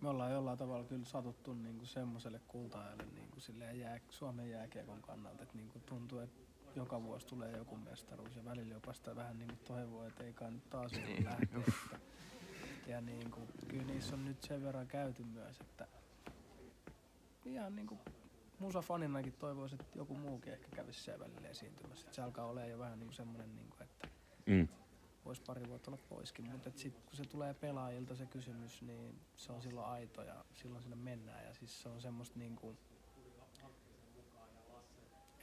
Me 0.00 0.08
ollaan 0.08 0.32
jollain 0.32 0.58
tavalla 0.58 0.84
kyllä 0.84 1.04
satuttu 1.04 1.54
niinku 1.54 1.86
semmoiselle 1.86 2.40
kultaajalle 2.48 3.06
niinku 3.06 3.36
jää, 3.74 4.00
Suomen 4.10 4.50
jääkiekon 4.50 5.02
kannalta, 5.02 5.42
että 5.42 5.56
niinku 5.56 5.80
tuntuu, 5.86 6.18
että 6.18 6.38
joka 6.76 7.02
vuosi 7.02 7.26
tulee 7.26 7.56
joku 7.56 7.76
mestaruus 7.76 8.36
ja 8.36 8.44
välillä 8.44 8.74
jopa 8.74 8.92
sitä 8.92 9.16
vähän 9.16 9.38
niinku 9.38 9.56
toivoo, 9.66 10.04
että 10.04 10.24
ei 10.24 10.32
kai 10.32 10.50
nyt 10.50 10.70
taas 10.70 10.92
Niin. 10.92 11.24
lähteä. 11.24 11.60
Ja 12.86 13.00
niinku, 13.00 13.40
kyllä 13.68 13.84
niissä 13.84 14.14
on 14.14 14.24
nyt 14.24 14.42
sen 14.42 14.62
verran 14.62 14.86
käyty 14.88 15.24
myös, 15.24 15.60
että 15.60 15.86
ihan 17.54 17.76
niinku 17.76 17.98
musafaninakin 18.58 19.32
toivoisi, 19.32 19.74
että 19.80 19.98
joku 19.98 20.14
muukin 20.14 20.52
ehkä 20.52 20.68
kävisi 20.76 21.00
siellä 21.00 21.24
välillä 21.24 21.48
esiintymässä. 21.48 22.06
Et 22.08 22.14
se 22.14 22.22
alkaa 22.22 22.46
olemaan 22.46 22.70
jo 22.70 22.78
vähän 22.78 22.98
niinku 22.98 23.14
semmoinen, 23.14 23.56
niinku, 23.56 23.76
että 23.80 24.08
Mm. 24.46 24.68
voisi 25.24 25.42
pari 25.46 25.68
vuotta 25.68 25.90
olla 25.90 26.02
poiskin, 26.08 26.50
mutta 26.50 26.70
sitten 26.76 27.02
kun 27.06 27.16
se 27.16 27.24
tulee 27.24 27.54
pelaajilta 27.54 28.14
se 28.14 28.26
kysymys, 28.26 28.82
niin 28.82 29.20
se 29.36 29.52
on 29.52 29.62
silloin 29.62 29.86
aito 29.86 30.22
ja 30.22 30.44
silloin 30.54 30.82
sinne 30.82 30.96
mennään 30.96 31.44
ja 31.44 31.54
siis 31.54 31.82
se 31.82 31.88
on 31.88 32.00
semmoista 32.00 32.38
niinku, 32.38 32.76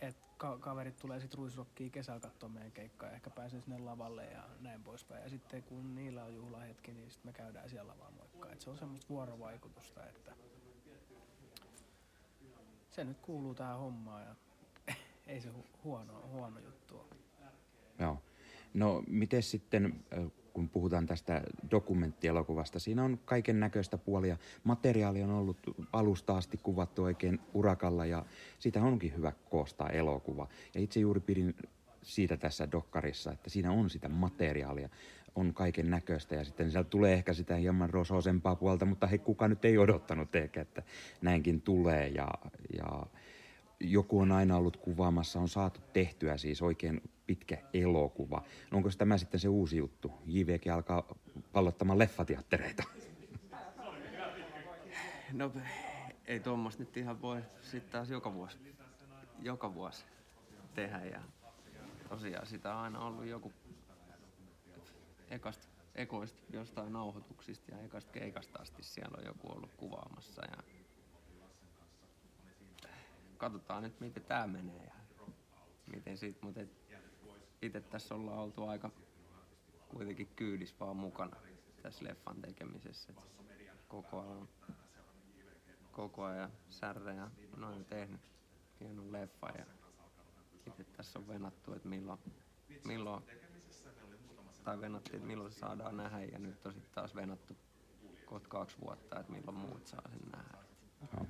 että 0.01 0.21
ka- 0.37 0.57
kaverit 0.57 0.97
tulee 0.97 1.19
sitten 1.19 1.37
ruisrokkiin 1.37 1.91
kesällä 1.91 2.19
katsoa 2.19 2.49
meidän 2.49 2.71
keikkaa 2.71 3.09
ja 3.09 3.15
ehkä 3.15 3.29
pääsee 3.29 3.61
sinne 3.61 3.77
lavalle 3.77 4.25
ja 4.25 4.43
näin 4.59 4.83
poispäin. 4.83 5.23
Ja 5.23 5.29
sitten 5.29 5.63
kun 5.63 5.95
niillä 5.95 6.23
on 6.23 6.35
juhlahetki, 6.35 6.91
niin 6.93 7.11
sitten 7.11 7.29
me 7.29 7.33
käydään 7.33 7.69
siellä 7.69 7.91
lavaa 7.91 8.11
moikkaa. 8.11 8.51
Et 8.51 8.61
se 8.61 8.69
on 8.69 8.77
semmoista 8.77 9.09
vuorovaikutusta, 9.09 10.05
että 10.07 10.35
se 12.95 13.03
nyt 13.03 13.21
kuuluu 13.21 13.55
tähän 13.55 13.77
hommaan 13.77 14.23
ja 14.23 14.35
ei 15.27 15.41
se 15.41 15.49
hu- 15.49 15.79
huono, 15.83 16.29
huono 16.31 16.59
juttu 16.59 16.97
ole. 16.97 17.05
Joo. 17.99 18.21
No, 18.73 19.03
miten 19.07 19.43
sitten, 19.43 20.05
kun 20.53 20.69
puhutaan 20.69 21.05
tästä 21.05 21.41
dokumenttielokuvasta, 21.71 22.79
siinä 22.79 23.03
on 23.03 23.19
kaiken 23.25 23.59
näköistä 23.59 23.97
puolia. 23.97 24.37
Materiaali 24.63 25.23
on 25.23 25.29
ollut 25.29 25.57
alusta 25.93 26.37
asti 26.37 26.57
kuvattu 26.57 27.03
oikein 27.03 27.39
urakalla 27.53 28.05
ja 28.05 28.25
siitä 28.59 28.83
onkin 28.83 29.15
hyvä 29.17 29.31
koostaa 29.49 29.89
elokuva. 29.89 30.47
Ja 30.75 30.81
itse 30.81 30.99
juuri 30.99 31.19
pidin 31.19 31.55
siitä 32.01 32.37
tässä 32.37 32.71
dokkarissa, 32.71 33.31
että 33.31 33.49
siinä 33.49 33.71
on 33.71 33.89
sitä 33.89 34.09
materiaalia. 34.09 34.89
On 35.35 35.53
kaiken 35.53 35.89
näköistä 35.89 36.35
ja 36.35 36.43
sitten 36.43 36.71
sieltä 36.71 36.89
tulee 36.89 37.13
ehkä 37.13 37.33
sitä 37.33 37.55
hieman 37.55 37.89
rosoisempaa 37.89 38.55
puolta, 38.55 38.85
mutta 38.85 39.07
hei, 39.07 39.19
kuka 39.19 39.47
nyt 39.47 39.65
ei 39.65 39.77
odottanut 39.77 40.35
ehkä, 40.35 40.61
että 40.61 40.83
näinkin 41.21 41.61
tulee 41.61 42.07
ja, 42.07 42.27
ja 42.77 43.05
joku 43.79 44.19
on 44.19 44.31
aina 44.31 44.57
ollut 44.57 44.77
kuvaamassa, 44.77 45.39
on 45.39 45.49
saatu 45.49 45.79
tehtyä 45.93 46.37
siis 46.37 46.61
oikein 46.61 47.01
pitkä 47.27 47.57
elokuva. 47.73 48.43
No 48.71 48.77
onko 48.77 48.89
tämä 48.97 49.17
sitten 49.17 49.39
se 49.39 49.47
uusi 49.47 49.77
juttu? 49.77 50.11
JVG 50.25 50.67
alkaa 50.73 51.15
pallottamaan 51.53 51.99
leffateattereita. 51.99 52.83
No 55.33 55.51
ei 56.25 56.39
tuommoista 56.39 56.83
nyt 56.83 56.97
ihan 56.97 57.21
voi 57.21 57.41
sitten 57.61 57.91
taas 57.91 58.09
joka 58.09 58.33
vuosi, 58.33 58.57
joka 59.41 59.73
vuosi 59.73 60.05
tehdä 60.73 61.05
ja 61.05 61.21
tosiaan 62.09 62.47
sitä 62.47 62.75
on 62.75 62.81
aina 62.81 62.99
ollut 62.99 63.25
joku 63.25 63.53
ekasta, 65.29 65.67
ekoista 65.95 66.41
jostain 66.49 66.93
nauhoituksista 66.93 67.71
ja 67.71 67.81
ekasta 67.81 68.11
keikasta 68.11 68.59
asti 68.61 68.83
siellä 68.83 69.17
on 69.17 69.25
joku 69.25 69.51
ollut 69.51 69.73
kuvaamassa 69.75 70.41
ja 70.45 70.63
katsotaan 73.37 73.83
nyt 73.83 73.99
miten 73.99 74.23
tää 74.23 74.47
menee 74.47 74.83
ja 74.85 74.93
miten 75.93 76.17
siitä, 76.17 76.39
mutta 76.41 76.61
itse 77.61 77.81
tässä 77.81 78.15
ollaan 78.15 78.39
oltu 78.39 78.63
aika 78.63 78.91
kuitenkin 79.87 80.27
kyydis 80.35 80.79
vaan 80.79 80.97
mukana 80.97 81.37
tässä 81.81 82.05
leffan 82.05 82.41
tekemisessä. 82.41 83.13
Et 83.13 83.25
koko 83.87 84.21
ajan, 84.21 84.49
koko 85.91 86.23
ajan 86.23 86.51
särrejä 86.69 87.31
noin 87.57 87.85
tehnyt 87.85 88.21
hienon 88.79 89.11
leffa 89.11 89.49
ja 89.57 89.65
itse 90.67 90.83
tässä 90.83 91.19
on 91.19 91.27
venattu, 91.27 91.73
että 91.73 91.87
milloin, 91.89 92.19
milloin 92.83 93.23
tai 94.65 94.81
venattiin, 94.81 95.15
että 95.15 95.27
milloin 95.27 95.51
se 95.51 95.59
saadaan 95.59 95.97
nähdä 95.97 96.19
ja 96.23 96.39
nyt 96.39 96.65
on 96.65 96.73
sitten 96.73 96.93
taas 96.93 97.15
venattu 97.15 97.57
kohta 98.25 98.49
kaksi 98.49 98.77
vuotta, 98.81 99.19
että 99.19 99.31
milloin 99.31 99.57
muut 99.57 99.87
saa 99.87 100.01
sen 100.09 100.31
nähdä. 100.31 100.57
No. 101.17 101.25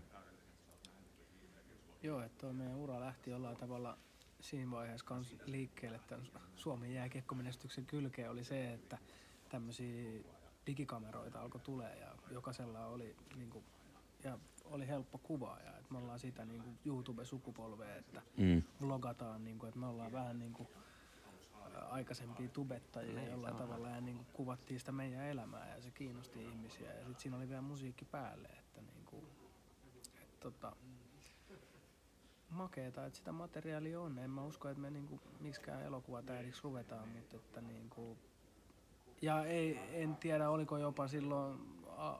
Joo, 2.04 2.22
että 2.22 2.38
tuo 2.38 2.54
meidän 2.54 2.76
ura 2.76 3.00
lähti 3.00 3.30
jollain 3.32 3.58
tavalla 3.58 3.98
siinä 4.42 4.72
vaiheessa 4.72 5.06
kans 5.06 5.36
liikkeelle 5.46 6.00
tämän 6.08 6.26
Suomen 6.56 6.94
jääkiekkomenestyksen 6.94 7.86
kylkeen 7.86 8.30
oli 8.32 8.44
se, 8.44 8.74
että 8.74 8.98
tämmöisiä 9.50 10.24
digikameroita 10.68 11.42
alkoi 11.42 11.62
tulee 11.62 12.00
ja 12.00 12.16
jokaisella 12.32 12.86
oli 12.86 13.16
niinku, 13.36 13.64
ja 14.24 14.40
oli 14.66 14.88
helppo 14.88 15.18
kuvaa 15.18 15.60
ja 15.60 15.78
että 15.78 15.92
me 15.92 15.98
ollaan 15.98 16.20
sitä 16.20 16.46
niinku 16.46 16.70
YouTube-sukupolvea, 16.86 17.96
että 17.96 18.22
Mm. 18.38 18.64
vlogataan, 18.82 19.44
niinku, 19.44 19.66
että 19.66 19.80
me 19.80 19.86
ollaan 19.86 20.12
vähän 20.12 20.40
niinku 20.40 20.68
ää, 20.76 20.82
aikaisempia 21.80 22.50
tubettajia 22.50 23.16
Niin, 23.16 23.32
jollain 23.32 23.56
tavalla 23.56 23.90
ja 23.90 24.02
niinku 24.02 24.26
kuvattiin 24.34 24.80
sitä 24.80 24.92
meidän 24.92 25.26
elämää 25.26 25.76
ja 25.76 25.82
se 25.82 25.92
kiinnosti 25.92 26.46
ihmisiä 26.46 26.94
ja 26.94 27.00
sitten 27.00 27.22
siinä 27.22 27.38
oli 27.38 27.50
vielä 27.50 27.62
musiikki 27.62 28.06
päälle, 28.06 28.48
että 28.48 28.82
niinku, 28.82 29.24
et, 30.22 30.40
tota, 30.40 30.76
makeeta, 32.50 33.06
että 33.06 33.18
sitä 33.18 33.32
materiaalia 33.32 34.02
on. 34.02 34.20
En 34.20 34.30
mä 34.30 34.44
usko, 34.44 34.70
että 34.70 34.82
me 34.82 34.90
niinku 34.90 35.20
miksikään 35.40 35.84
elokuvatähdiksi 35.84 36.64
ruvetaan, 36.64 37.08
mutta 37.10 37.36
että 37.36 37.62
niinku... 37.62 38.18
Ja 39.22 39.46
ei, 39.46 39.80
en 40.02 40.16
tiedä, 40.16 40.50
oliko 40.50 40.78
jopa 40.78 41.08
silloin 41.08 41.60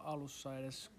alussa 0.04 0.58
edes 0.58 0.92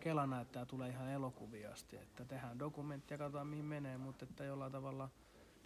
kelana, 0.00 0.40
että 0.40 0.52
tämä 0.52 0.66
tulee 0.66 0.90
ihan 0.90 1.08
elokuvia 1.08 1.72
asti, 1.72 1.96
että 1.96 2.24
tehdään 2.24 2.58
dokumentti 2.58 3.14
ja 3.14 3.18
katsotaan 3.18 3.46
mihin 3.46 3.64
menee, 3.64 3.98
mutta 3.98 4.24
että 4.24 4.44
jollain 4.44 4.72
tavalla 4.72 5.10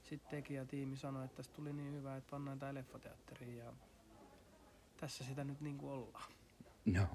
sitten 0.09 0.31
tekijätiimi 0.31 0.97
sanoi, 0.97 1.25
että 1.25 1.37
tästä 1.37 1.55
tuli 1.55 1.73
niin 1.73 1.92
hyvä, 1.95 2.16
että 2.16 2.31
pannaan 2.31 2.59
tämä 2.59 2.75
leffateatteriin 2.75 3.57
ja 3.57 3.73
tässä 4.97 5.25
sitä 5.25 5.45
nyt 5.45 5.61
niinku 5.61 5.90
ollaan. 5.90 6.33
No. 6.85 7.07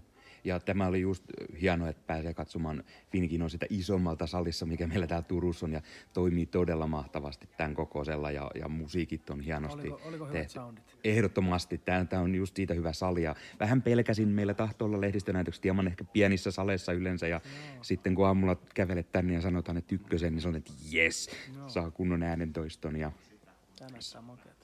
Ja 0.43 0.59
tämä 0.59 0.87
oli 0.87 1.01
just 1.01 1.23
hienoa, 1.61 1.89
että 1.89 2.03
pääsee 2.07 2.33
katsomaan 2.33 2.83
Finkin 3.11 3.41
on 3.41 3.49
sitä 3.49 3.65
isommalta 3.69 4.27
salissa, 4.27 4.65
mikä 4.65 4.87
meillä 4.87 5.07
täällä 5.07 5.27
Turussa 5.27 5.65
on, 5.65 5.73
ja 5.73 5.81
toimii 6.13 6.45
todella 6.45 6.87
mahtavasti 6.87 7.49
tämän 7.57 7.75
kokoisella, 7.75 8.31
ja, 8.31 8.51
ja 8.55 8.67
musiikit 8.67 9.29
on 9.29 9.39
hienosti 9.41 9.89
Oliko, 9.89 10.01
oliko 10.07 10.25
hyvät 10.25 10.37
tehty. 10.37 10.53
soundit? 10.53 10.83
Ehdottomasti. 11.03 11.77
Tämä, 11.77 12.05
tämä 12.05 12.21
on 12.21 12.35
just 12.35 12.55
siitä 12.55 12.73
hyvä 12.73 12.93
sali. 12.93 13.23
Ja 13.23 13.35
vähän 13.59 13.81
pelkäsin, 13.81 14.27
meillä 14.27 14.53
tahtoo 14.53 14.85
olla 14.85 15.01
lehdistönäytökset 15.01 15.63
hieman 15.63 15.87
ehkä 15.87 16.03
pienissä 16.03 16.51
saleissa 16.51 16.93
yleensä. 16.93 17.27
Ja 17.27 17.41
Joo. 17.45 17.83
sitten 17.83 18.15
kun 18.15 18.27
aamulla 18.27 18.55
kävelet 18.75 19.11
tänne 19.11 19.33
ja 19.33 19.41
sanotaan, 19.41 19.77
että 19.77 19.95
ykkösen, 19.95 20.33
niin 20.33 20.41
sanotaan, 20.41 20.59
että 20.59 20.73
jes, 20.91 21.29
Joo. 21.55 21.69
saa 21.69 21.91
kunnon 21.91 22.23
äänentoiston. 22.23 22.95
Ja. 22.95 23.11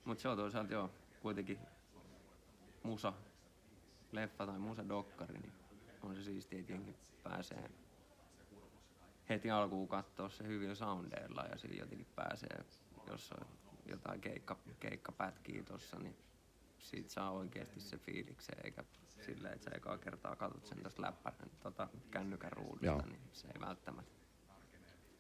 Mutta 0.06 0.22
se 0.22 0.30
on 0.30 0.38
toisaalta 0.38 0.74
joo, 0.74 0.90
kuitenkin 1.22 1.58
musa, 2.84 3.14
leffa 4.12 4.46
tai 4.46 4.60
musa 4.60 4.90
dokkari, 4.90 5.40
niin 5.40 5.54
on 6.04 6.16
se 6.16 6.24
siistiä, 6.24 6.60
että 6.60 6.72
jengi 6.72 6.96
pääsee 7.24 7.70
heti 9.30 9.52
alkuun 9.52 9.88
katsoa 9.88 10.30
se 10.30 10.48
hyvin 10.48 10.76
soundeilla 10.76 11.44
ja 11.52 11.58
siinä 11.58 11.76
jotenkin 11.76 12.08
pääsee, 12.16 12.66
jos 13.08 13.32
on 13.32 13.48
jotain 13.86 14.22
keikka, 14.22 14.58
keikkapätkiä 14.80 15.64
tossa, 15.64 16.00
niin 16.00 16.18
siitä 16.80 17.10
saa 17.10 17.32
oikeasti 17.32 17.80
se 17.80 17.98
fiiliksen, 17.98 18.56
eikä 18.64 18.84
silleen, 19.26 19.54
että 19.54 19.70
sä 19.70 19.78
ekaa 19.78 19.98
kertaa 19.98 20.36
katsot 20.36 20.66
sen 20.66 20.84
tästä 20.84 21.02
läppärin 21.02 21.52
tota, 21.64 21.88
kännykän 22.12 22.54
ruudusta, 22.54 22.86
Joo. 22.86 23.02
niin 23.02 23.22
se 23.32 23.48
ei 23.48 23.62
välttämättä 23.62 24.18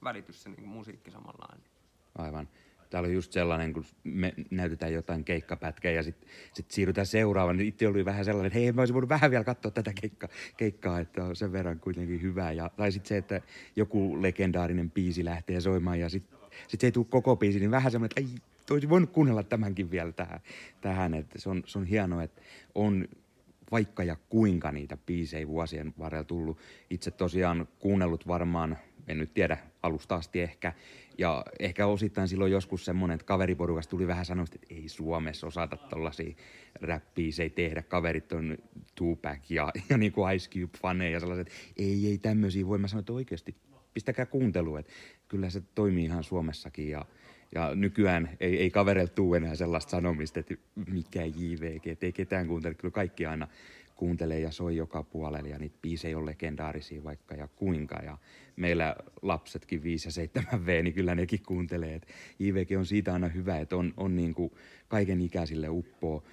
välity 0.03 0.33
se 0.33 0.49
niin 0.49 0.67
musiikki 0.67 1.11
samanlainen. 1.11 1.69
aivan. 2.17 2.49
Täällä 2.89 3.07
on 3.07 3.13
just 3.13 3.31
sellainen, 3.31 3.73
kun 3.73 3.85
me 4.03 4.33
näytetään 4.51 4.93
jotain 4.93 5.23
keikkapätkää 5.23 5.91
ja 5.91 6.03
sitten 6.03 6.29
sit 6.53 6.71
siirrytään 6.71 7.07
seuraavaan. 7.07 7.59
Itse 7.59 7.87
oli 7.87 8.05
vähän 8.05 8.25
sellainen, 8.25 8.47
että 8.47 8.59
hei, 8.59 8.71
mä 8.71 8.81
olisin 8.81 8.93
voinut 8.93 9.09
vähän 9.09 9.31
vielä 9.31 9.43
katsoa 9.43 9.71
tätä 9.71 9.93
keikka, 10.01 10.29
keikkaa, 10.57 10.99
että 10.99 11.23
on 11.23 11.35
sen 11.35 11.51
verran 11.51 11.79
kuitenkin 11.79 12.21
hyvää. 12.21 12.51
Ja, 12.51 12.69
tai 12.69 12.91
sitten 12.91 13.09
se, 13.09 13.17
että 13.17 13.41
joku 13.75 14.21
legendaarinen 14.21 14.91
biisi 14.91 15.25
lähtee 15.25 15.61
soimaan 15.61 15.99
ja 15.99 16.09
sitten 16.09 16.37
sit 16.67 16.81
se 16.81 16.87
ei 16.87 16.91
tule 16.91 17.05
koko 17.09 17.35
biisi, 17.35 17.59
niin 17.59 17.71
vähän 17.71 17.91
semmoinen, 17.91 18.11
että 18.17 18.33
ei, 18.33 18.41
olisi 18.71 18.89
voinut 18.89 19.11
kuunnella 19.11 19.43
tämänkin 19.43 19.91
vielä 19.91 20.11
tähän. 20.11 20.39
tähän. 20.81 21.13
Että 21.13 21.39
se, 21.39 21.49
on, 21.49 21.63
se 21.65 21.79
on 21.79 21.85
hienoa, 21.85 22.23
että 22.23 22.41
on 22.75 23.07
vaikka 23.71 24.03
ja 24.03 24.15
kuinka 24.29 24.71
niitä 24.71 24.97
biisejä 24.97 25.47
vuosien 25.47 25.93
varrella 25.99 26.23
tullut. 26.23 26.57
Itse 26.89 27.11
tosiaan 27.11 27.67
kuunnellut 27.79 28.27
varmaan, 28.27 28.77
en 29.07 29.17
nyt 29.17 29.33
tiedä, 29.33 29.57
alusta 29.83 30.15
asti 30.15 30.41
ehkä. 30.41 30.73
Ja 31.17 31.45
ehkä 31.59 31.87
osittain 31.87 32.27
silloin 32.27 32.51
joskus 32.51 32.85
semmoinen, 32.85 33.15
että 33.15 33.25
kaveriporukasta 33.25 33.89
tuli 33.89 34.07
vähän 34.07 34.25
sanoista, 34.25 34.55
että 34.55 34.75
ei 34.75 34.89
Suomessa 34.89 35.47
osata 35.47 35.77
tollasia 35.77 36.35
rap 36.81 37.03
tehdä. 37.55 37.81
Kaverit 37.81 38.31
on 38.31 38.57
Tupac 38.95 39.49
ja, 39.49 39.71
ja 39.89 39.97
niin 39.97 40.11
kuin 40.11 40.35
Ice 40.35 40.49
Cube-faneja 40.49 41.11
ja 41.11 41.19
sellaiset. 41.19 41.51
Ei, 41.77 42.07
ei 42.07 42.17
tämmöisiä 42.17 42.67
voi. 42.67 42.77
Mä 42.77 42.87
sanoin, 42.87 43.01
että 43.01 43.13
oikeasti 43.13 43.55
pistäkää 43.93 44.25
kuuntelua. 44.25 44.79
Että 44.79 44.91
kyllä 45.27 45.49
se 45.49 45.61
toimii 45.75 46.05
ihan 46.05 46.23
Suomessakin 46.23 46.89
ja 46.89 47.05
ja 47.55 47.75
nykyään 47.75 48.29
ei, 48.39 48.57
ei 48.57 48.69
kavereilta 48.71 49.13
tule 49.13 49.37
enää 49.37 49.55
sellaista 49.55 49.91
sanomista, 49.91 50.39
että 50.39 50.55
mikä 50.91 51.25
JVG, 51.25 52.03
ei 52.03 52.11
ketään 52.11 52.47
kuuntele. 52.47 52.73
Kyllä 52.73 52.91
kaikki 52.91 53.25
aina 53.25 53.47
kuuntelee 53.97 54.39
ja 54.39 54.51
soi 54.51 54.75
joka 54.75 55.03
puolella 55.03 55.49
ja 55.49 55.59
niitä 55.59 55.77
biisejä 55.81 56.17
on 56.17 56.25
legendaarisia 56.25 57.03
vaikka 57.03 57.35
ja 57.35 57.47
kuinka. 57.47 57.95
Ja 57.95 58.17
meillä 58.55 58.95
lapsetkin 59.21 59.83
5 59.83 60.07
ja 60.07 60.11
7 60.11 60.65
V, 60.65 60.83
niin 60.83 60.93
kyllä 60.93 61.15
nekin 61.15 61.43
kuuntelee. 61.47 61.95
Et 61.95 62.07
on 62.77 62.85
siitä 62.85 63.13
aina 63.13 63.27
hyvä, 63.27 63.57
että 63.57 63.75
on, 63.75 63.93
on 63.97 64.15
niin 64.15 64.33
kuin 64.33 64.51
kaiken 64.87 65.21
ikäisille 65.21 65.69
uppoo. 65.69 66.23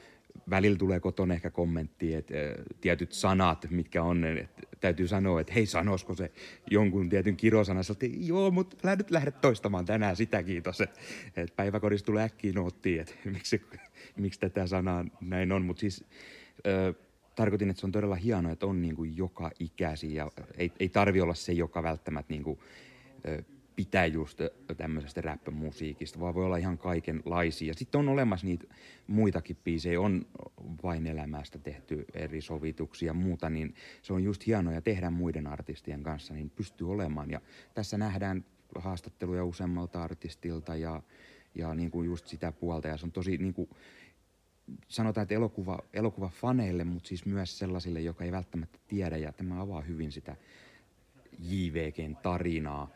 Välillä 0.50 0.78
tulee 0.78 1.00
kotona 1.00 1.34
ehkä 1.34 1.50
kommentti, 1.50 2.14
että 2.14 2.34
tietyt 2.80 3.12
sanat, 3.12 3.66
mitkä 3.70 4.02
on, 4.02 4.24
että 4.24 4.62
täytyy 4.80 5.08
sanoa, 5.08 5.40
että 5.40 5.52
hei 5.52 5.66
sanoisiko 5.66 6.14
se 6.14 6.30
jonkun 6.70 7.08
tietyn 7.08 7.36
kirosanan, 7.36 7.84
että 7.90 8.06
joo, 8.18 8.50
mutta 8.50 8.96
nyt 8.96 9.10
lähde 9.10 9.30
toistamaan 9.30 9.84
tänään 9.84 10.16
sitä, 10.16 10.42
kiitos. 10.42 10.80
Että 10.80 11.00
et 11.36 11.56
päiväkodissa 11.56 12.06
tulee 12.06 12.24
äkkiä 12.24 12.52
noottiin, 12.52 13.00
että 13.00 13.14
miksi, 13.34 13.62
miksi 14.16 14.40
tätä 14.40 14.66
sanaa 14.66 15.04
näin 15.20 15.52
on, 15.52 15.64
mutta 15.64 15.80
siis 15.80 16.04
ö, 16.66 16.94
tarkoitin, 17.34 17.70
että 17.70 17.80
se 17.80 17.86
on 17.86 17.92
todella 17.92 18.14
hienoa, 18.14 18.52
että 18.52 18.66
on 18.66 18.82
niin 18.82 18.96
kuin 18.96 19.16
joka 19.16 19.50
ikäisiä 19.58 20.24
ja 20.24 20.30
ei, 20.58 20.72
ei 20.80 20.88
tarvi 20.88 21.20
olla 21.20 21.34
se, 21.34 21.52
joka 21.52 21.82
välttämättä 21.82 22.32
niin 22.32 22.42
kuin, 22.42 22.58
pitää 23.76 24.06
just 24.06 24.40
tämmöisestä 24.76 25.20
rap-musiikista, 25.20 26.20
vaan 26.20 26.34
voi 26.34 26.44
olla 26.44 26.56
ihan 26.56 26.78
kaikenlaisia. 26.78 27.74
Sitten 27.74 27.98
on 27.98 28.08
olemassa 28.08 28.46
niitä 28.46 28.64
muitakin 29.06 29.56
biisejä, 29.64 30.00
on 30.00 30.26
vain 30.82 31.06
elämästä 31.06 31.58
tehty 31.58 32.04
eri 32.14 32.40
sovituksia 32.40 33.06
ja 33.06 33.14
muuta, 33.14 33.50
niin 33.50 33.74
se 34.02 34.12
on 34.12 34.24
just 34.24 34.46
hienoa 34.46 34.72
ja 34.72 34.80
tehdään 34.80 35.12
muiden 35.12 35.46
artistien 35.46 36.02
kanssa, 36.02 36.34
niin 36.34 36.50
pystyy 36.50 36.90
olemaan. 36.90 37.30
Ja 37.30 37.40
tässä 37.74 37.98
nähdään 37.98 38.44
haastatteluja 38.74 39.44
useammalta 39.44 40.02
artistilta 40.02 40.76
ja, 40.76 41.02
ja 41.54 41.74
niin 41.74 41.90
kuin 41.90 42.06
just 42.06 42.26
sitä 42.26 42.52
puolta, 42.52 42.88
ja 42.88 42.96
se 42.96 43.06
on 43.06 43.12
tosi 43.12 43.36
niin 43.38 43.54
kuin, 43.54 43.68
sanotaan, 44.88 45.22
että 45.22 45.34
elokuva, 45.92 46.28
faneille, 46.28 46.84
mutta 46.84 47.08
siis 47.08 47.26
myös 47.26 47.58
sellaisille, 47.58 48.00
joka 48.00 48.24
ei 48.24 48.32
välttämättä 48.32 48.78
tiedä, 48.88 49.16
ja 49.16 49.32
tämä 49.32 49.60
avaa 49.60 49.80
hyvin 49.80 50.12
sitä 50.12 50.36
JVGn 51.38 52.16
tarinaa. 52.22 52.90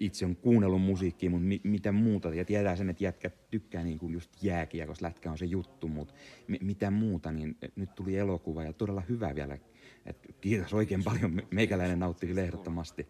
itse 0.00 0.26
on 0.26 0.36
kuunnellut 0.36 0.82
musiikkia, 0.82 1.30
mutta 1.30 1.46
mi, 1.46 1.60
mitä 1.64 1.92
muuta, 1.92 2.34
ja 2.34 2.44
tietää 2.44 2.76
sen, 2.76 2.90
että 2.90 3.04
jätkät 3.04 3.50
tykkää 3.50 3.84
niin 3.84 3.98
kuin 3.98 4.12
just 4.12 4.42
jääkiekosta, 4.42 5.06
lätkä 5.06 5.30
on 5.30 5.38
se 5.38 5.44
juttu, 5.44 5.88
mutta 5.88 6.14
mi, 6.48 6.58
mitä 6.62 6.90
muuta, 6.90 7.32
niin 7.32 7.56
nyt 7.76 7.94
tuli 7.94 8.16
elokuva 8.16 8.62
ja 8.62 8.72
todella 8.72 9.02
hyvä 9.08 9.34
vielä. 9.34 9.58
Et 10.06 10.34
kiitos 10.40 10.74
oikein 10.74 11.04
paljon, 11.04 11.42
meikäläinen 11.50 11.98
nautti 11.98 12.26
kyllä 12.26 12.42
ehdottomasti. 12.42 13.08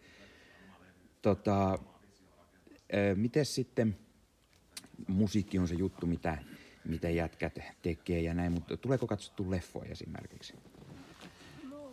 Tota, 1.21 1.79
miten 3.15 3.45
sitten, 3.45 3.97
musiikki 5.07 5.59
on 5.59 5.67
se 5.67 5.75
juttu, 5.75 6.05
mitä, 6.05 6.37
mitä 6.85 7.09
jätkät 7.09 7.59
tekee 7.81 8.21
ja 8.21 8.33
näin, 8.33 8.51
mutta 8.51 8.77
tuleeko 8.77 9.07
katsottu 9.07 9.51
leffoja 9.51 9.91
esimerkiksi? 9.91 10.53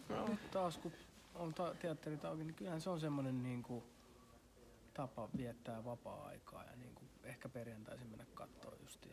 No, 0.09 0.29
nyt 0.29 0.51
taas 0.51 0.79
kun 0.79 0.93
on 1.35 1.55
ta- 1.55 1.75
teatterit 1.75 2.25
auki, 2.25 2.45
niin 2.45 2.55
kyllähän 2.55 2.81
se 2.81 2.91
on 2.91 3.01
semmoinen 3.01 3.43
niin 3.43 3.63
kuin, 3.63 3.85
tapa 4.95 5.29
viettää 5.37 5.85
vapaa-aikaa 5.85 6.65
ja 6.65 6.77
niin 6.77 6.95
kuin, 6.95 7.09
ehkä 7.25 7.49
perjantaisin 7.49 8.07
mennä 8.07 8.27
katsoa 8.35 8.73
just 8.83 9.07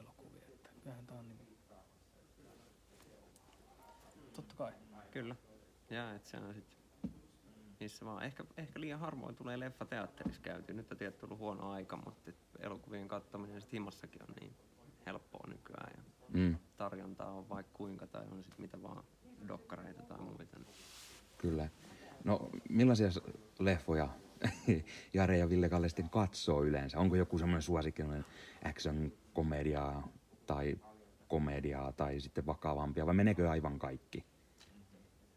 elokuvia. 0.00 0.42
Että 0.54 0.70
kyllähän 0.82 1.06
tää 1.06 1.18
on 1.18 1.28
niin 1.28 1.38
kuin, 1.38 1.48
totta 4.32 4.54
kai. 4.54 4.72
Kyllä. 5.10 5.36
Ja 5.90 6.14
et 6.14 6.24
se 6.24 6.36
on 6.36 6.54
sit 6.54 6.76
missä 7.80 8.06
vaan. 8.06 8.22
Ehkä, 8.22 8.44
ehkä 8.56 8.80
liian 8.80 9.00
harvoin 9.00 9.36
tulee 9.36 9.60
leffa 9.60 9.84
teatterissa 9.84 10.42
käyty. 10.42 10.72
Nyt 10.72 10.92
on 10.92 10.98
tietty 10.98 11.26
ollut 11.26 11.38
huono 11.38 11.70
aika, 11.70 11.96
mutta 11.96 12.30
elokuvien 12.58 13.08
katsominen 13.08 13.60
sit 13.60 13.72
himassakin 13.72 14.22
on 14.22 14.34
niin 14.40 14.56
helppoa 15.06 15.48
nykyään. 15.48 15.92
Ja 15.96 16.02
mm. 16.28 16.56
tarjontaa 16.76 17.30
on 17.30 17.48
vaikka 17.48 17.72
kuinka 17.74 18.06
tai 18.06 18.26
on 18.30 18.42
sitten 18.44 18.60
mitä 18.60 18.82
vaan 18.82 19.04
dokkareita 19.48 20.02
tai 20.02 20.18
muita. 20.18 20.60
Kyllä. 21.38 21.68
No 22.24 22.50
millaisia 22.68 23.08
leffoja 23.58 24.08
Jare 25.14 25.38
ja 25.38 25.48
Ville 25.48 25.68
Kalle 25.68 25.88
sitten 25.88 26.10
katsoo 26.10 26.64
yleensä? 26.64 26.98
Onko 26.98 27.16
joku 27.16 27.38
semmoinen 27.38 27.62
suosikkinen 27.62 28.24
action-komediaa 28.64 30.08
tai 30.46 30.78
komediaa 31.28 31.92
tai 31.92 32.20
sitten 32.20 32.46
vakavampia 32.46 33.06
vai 33.06 33.14
meneekö 33.14 33.50
aivan 33.50 33.78
kaikki? 33.78 34.24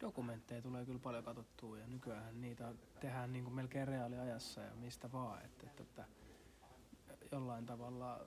Dokumentteja 0.01 0.62
tulee 0.62 0.86
kyllä 0.86 0.99
paljon 0.99 1.23
katsottua 1.23 1.77
ja 1.77 1.88
nykyään 1.88 2.41
niitä 2.41 2.73
tehdään 2.99 3.34
niin 3.34 3.43
kuin 3.43 3.53
melkein 3.53 3.88
reaaliajassa 3.88 4.62
ja 4.62 4.75
mistä 4.75 5.12
vaan. 5.12 5.45
Että, 5.45 5.67
että, 5.67 6.05
että 7.10 7.27
jollain 7.32 7.65
tavalla 7.65 8.25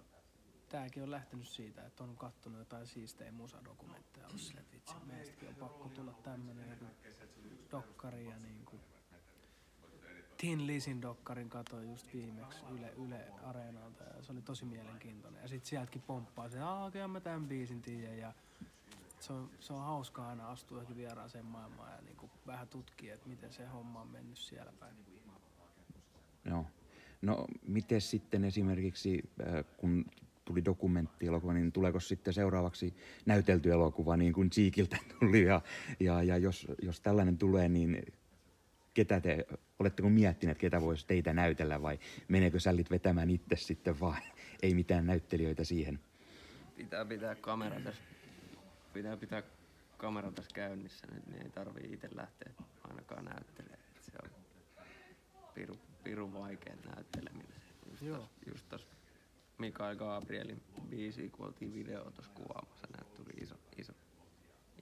tämäkin 0.72 1.02
on 1.02 1.10
lähtenyt 1.10 1.48
siitä, 1.48 1.86
että 1.86 2.04
on 2.04 2.16
kattonut 2.16 2.58
jotain 2.58 2.86
siistejä 2.86 3.32
musadokumentteja, 3.32 4.26
on 4.26 4.38
sille, 4.38 4.60
että 4.60 4.72
vitsi, 4.72 4.94
meistäkin 5.06 5.48
on 5.48 5.54
pakko 5.54 5.88
tulla 5.88 6.12
tämmönen 6.12 6.70
joku 6.70 6.84
dokkari 7.70 8.24
ja 8.24 8.36
niin 8.38 8.64
kuin 8.64 8.80
Tin 10.36 10.66
Lisin 10.66 11.02
dokkarin 11.02 11.48
katoin 11.48 11.90
just 11.90 12.12
viimeksi 12.12 12.64
Yle, 12.70 12.92
Yle 13.06 13.32
Areenalta 13.42 14.04
ja 14.04 14.22
se 14.22 14.32
oli 14.32 14.42
tosi 14.42 14.64
mielenkiintoinen. 14.64 15.42
Ja 15.42 15.48
sit 15.48 15.64
sieltäkin 15.64 16.02
pomppaa 16.02 16.48
se, 16.48 16.60
aah 16.60 16.86
okei 16.86 17.08
mä 17.08 17.20
tämän 17.20 17.48
biisin 17.48 17.82
tiedän 17.82 18.18
ja 18.18 18.32
se 19.20 19.32
on, 19.32 19.50
se 19.60 19.72
on 19.72 19.80
hauskaa 19.80 20.28
aina 20.28 20.48
astua 20.48 20.76
johonkin 20.76 20.96
vieraaseen 20.96 21.44
maailmaan 21.44 21.92
ja 21.92 22.02
niin 22.02 22.16
kuin 22.16 22.30
vähän 22.46 22.68
tutkia, 22.68 23.14
että 23.14 23.28
miten 23.28 23.52
se 23.52 23.66
homma 23.66 24.00
on 24.00 24.08
mennyt 24.08 24.38
siellä 24.38 24.72
päin. 24.80 24.94
Joo. 26.44 26.66
No, 27.22 27.46
miten 27.62 28.00
sitten 28.00 28.44
esimerkiksi, 28.44 29.22
äh, 29.40 29.64
kun 29.76 30.04
tuli 30.44 30.64
dokumenttielokuva, 30.64 31.52
niin 31.52 31.72
tuleeko 31.72 32.00
sitten 32.00 32.34
seuraavaksi 32.34 32.94
näytelty 33.26 33.72
elokuva, 33.72 34.16
niin 34.16 34.32
kuin 34.32 34.50
Cheekiltä 34.50 34.96
tuli, 35.20 35.42
ja, 35.42 35.60
ja, 36.00 36.22
ja 36.22 36.38
jos, 36.38 36.66
jos 36.82 37.00
tällainen 37.00 37.38
tulee, 37.38 37.68
niin 37.68 38.02
ketä 38.94 39.20
te, 39.20 39.46
oletteko 39.78 40.08
miettineet, 40.08 40.58
ketä 40.58 40.80
voisi 40.80 41.06
teitä 41.06 41.32
näytellä, 41.32 41.82
vai 41.82 41.98
meneekö 42.28 42.60
sällit 42.60 42.90
vetämään 42.90 43.30
itse 43.30 43.56
sitten 43.56 44.00
vaan, 44.00 44.22
ei 44.62 44.74
mitään 44.74 45.06
näyttelijöitä 45.06 45.64
siihen? 45.64 46.00
Pitää 46.76 47.04
pitää 47.04 47.34
kamera 47.34 47.80
tässä, 47.80 48.02
pitää 48.92 49.16
pitää 49.16 49.42
kamera 49.96 50.32
tässä 50.32 50.50
käynnissä, 50.54 51.06
niin 51.26 51.42
ei 51.42 51.50
tarvii 51.50 51.92
itse 51.92 52.08
lähteä 52.14 52.52
ainakaan 52.84 53.24
näyttelemään. 53.24 53.82
Se 54.00 54.12
on 54.22 54.30
piru, 55.54 55.78
piru 56.04 56.32
vaikea 56.32 56.74
näytteleminen. 56.94 57.62
Just 57.90 58.02
Joo. 58.02 58.28
Mikael 59.62 59.96
Gabrielin 59.96 60.62
biisi, 60.88 61.28
kun 61.28 61.46
oltiin 61.46 61.74
video 61.74 62.10
tuossa 62.10 62.32
kuvaamassa, 62.34 62.86
näet 62.96 63.14
tuli 63.14 63.32
iso, 63.40 63.54
iso, 63.76 63.92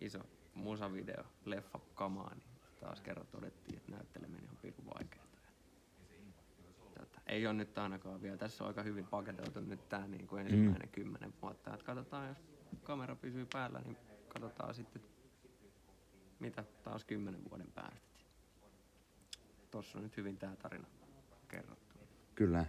iso 0.01 0.19
musavideo, 0.55 1.25
leffa 1.45 1.81
kamaa, 1.95 2.35
niin 2.35 2.49
taas 2.81 3.01
kerran 3.01 3.27
todettiin, 3.27 3.77
että 3.77 3.93
näytteleminen 3.93 4.51
on 4.51 4.57
pirun 4.57 4.87
vaikeaa. 4.95 5.27
Ei 7.27 7.47
ole 7.47 7.55
nyt 7.55 7.79
ainakaan 7.79 8.23
vielä. 8.23 8.37
Tässä 8.37 8.65
on 8.65 8.69
aika 8.69 8.83
hyvin 8.83 9.07
paketoitu 9.07 9.61
nyt 9.61 9.89
tämä 9.89 10.07
niin 10.07 10.27
kuin 10.27 10.41
ensimmäinen 10.41 10.89
mm. 10.89 10.93
kymmenen 10.93 11.35
vuotta. 11.43 11.75
Et 11.75 11.83
katsotaan, 11.83 12.29
jos 12.29 12.39
kamera 12.83 13.17
pysyy 13.17 13.47
päällä, 13.53 13.81
niin 13.81 13.97
katsotaan 14.29 14.75
sitten, 14.75 15.03
mitä 16.39 16.65
taas 16.83 17.05
kymmenen 17.05 17.51
vuoden 17.51 17.73
päästä. 17.75 18.09
Tuossa 19.71 19.99
on 19.99 20.05
nyt 20.05 20.17
hyvin 20.17 20.39
tämä 20.39 20.57
tarina 20.57 20.87
kerrottu. 21.49 21.97
Kyllä. 22.35 22.67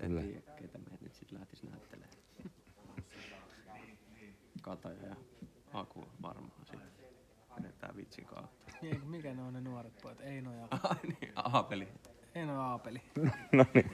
En 0.00 0.22
tiedä, 0.22 0.40
ketä 0.56 0.78
me 0.78 0.84
nyt 1.00 1.14
sitten 1.14 1.38
lähtisi 1.38 1.66
näyttelemään. 1.66 2.12
Kataja 4.62 5.06
ja 5.06 5.16
Aku 5.72 6.08
varmaan 6.22 6.52
sitten 6.64 6.90
vedetään 7.56 7.96
vitsin 7.96 8.24
kautta. 8.24 8.72
Niin, 8.82 9.06
mikä 9.06 9.34
ne 9.34 9.42
on 9.42 9.52
ne 9.52 9.60
nuoret 9.60 9.92
pojat? 10.02 10.20
Eino 10.20 10.54
ja... 10.54 10.68
niin, 11.20 11.32
Aapeli. 11.36 11.88
Eino 12.34 12.52
ja 12.52 12.60
Aapeli. 12.60 13.02
no 13.52 13.66
niin. 13.74 13.90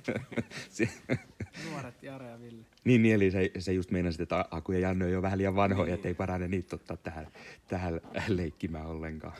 Nuoret 1.70 2.02
Jare 2.02 2.30
ja 2.30 2.40
Ville. 2.40 2.66
Niin, 2.84 3.02
niin 3.02 3.14
eli 3.14 3.30
se, 3.30 3.50
se 3.58 3.72
just 3.72 3.90
meinasit, 3.90 4.20
että 4.20 4.44
Aku 4.50 4.72
ja 4.72 4.78
Janne 4.78 5.04
on 5.04 5.12
jo 5.12 5.22
vähän 5.22 5.38
liian 5.38 5.56
vanhoja, 5.56 5.86
niin. 5.86 5.94
ettei 5.94 6.14
parane 6.14 6.48
niitä 6.48 6.76
ottaa 6.76 6.96
tähän, 6.96 7.26
tähän 7.68 8.00
leikkimään 8.28 8.86
ollenkaan. 8.86 9.36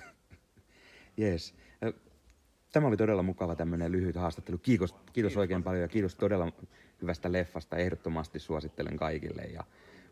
Jees. 1.17 1.55
Tämä 2.77 2.87
oli 2.87 2.97
todella 2.97 3.23
mukava 3.23 3.57
tämmöinen 3.57 3.93
lyhyt 3.93 4.17
haastattelu. 4.17 4.59
Kiitos, 4.59 4.93
kiitos, 4.93 5.13
kiitos 5.13 5.37
oikein 5.37 5.63
paljon 5.63 5.83
ja 5.83 5.89
kiitos 5.89 6.15
todella 6.15 6.53
hyvästä 7.03 7.33
leffasta. 7.33 7.77
Ehdottomasti 7.77 8.39
suosittelen 8.39 8.97
kaikille 8.97 9.43
ja 9.43 9.65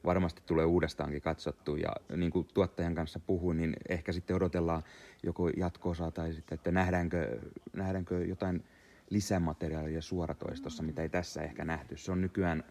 varmasti 0.04 0.42
tulee 0.46 0.64
uudestaankin 0.64 1.22
katsottu. 1.22 1.76
Ja 1.76 1.88
niin 2.16 2.30
kuin 2.30 2.48
tuottajan 2.54 2.94
kanssa 2.94 3.20
puhuin, 3.26 3.56
niin 3.56 3.76
ehkä 3.88 4.12
sitten 4.12 4.36
odotellaan 4.36 4.82
joko 5.22 5.48
jatko 5.48 5.94
tai 6.14 6.32
sitten, 6.32 6.56
että 6.56 6.70
nähdäänkö, 6.70 7.40
nähdäänkö 7.72 8.24
jotain 8.24 8.64
lisämateriaalia 9.10 10.02
suoratoistossa, 10.02 10.82
mitä 10.82 11.02
ei 11.02 11.08
tässä 11.08 11.42
ehkä 11.42 11.64
nähty. 11.64 11.96
Se 11.96 12.12
on 12.12 12.20
nykyään 12.20 12.64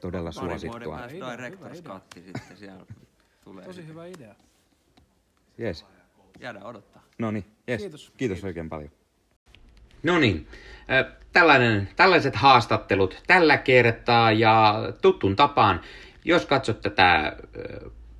todella 0.00 0.30
Parin 0.34 0.60
suosittua. 0.60 1.00
Directors 1.36 1.82
sitten 2.14 2.56
siellä 2.56 2.86
tulee. 3.44 3.64
Tosi 3.64 3.86
hyvä 3.86 4.06
idea. 4.06 4.34
Yes. 5.60 5.86
Jäädään 6.40 6.66
odottaa. 6.66 7.02
No 7.18 7.30
niin, 7.30 7.44
yes. 7.68 7.80
Kiitos. 7.80 8.00
Kiitos. 8.00 8.12
Kiitos 8.16 8.44
oikein 8.44 8.68
paljon. 8.68 8.97
No 10.02 10.18
niin, 10.18 10.46
tällaiset 11.96 12.36
haastattelut 12.36 13.22
tällä 13.26 13.56
kertaa 13.56 14.32
ja 14.32 14.74
tuttun 15.02 15.36
tapaan, 15.36 15.80
jos 16.24 16.46
katsot 16.46 16.80
tätä 16.80 17.36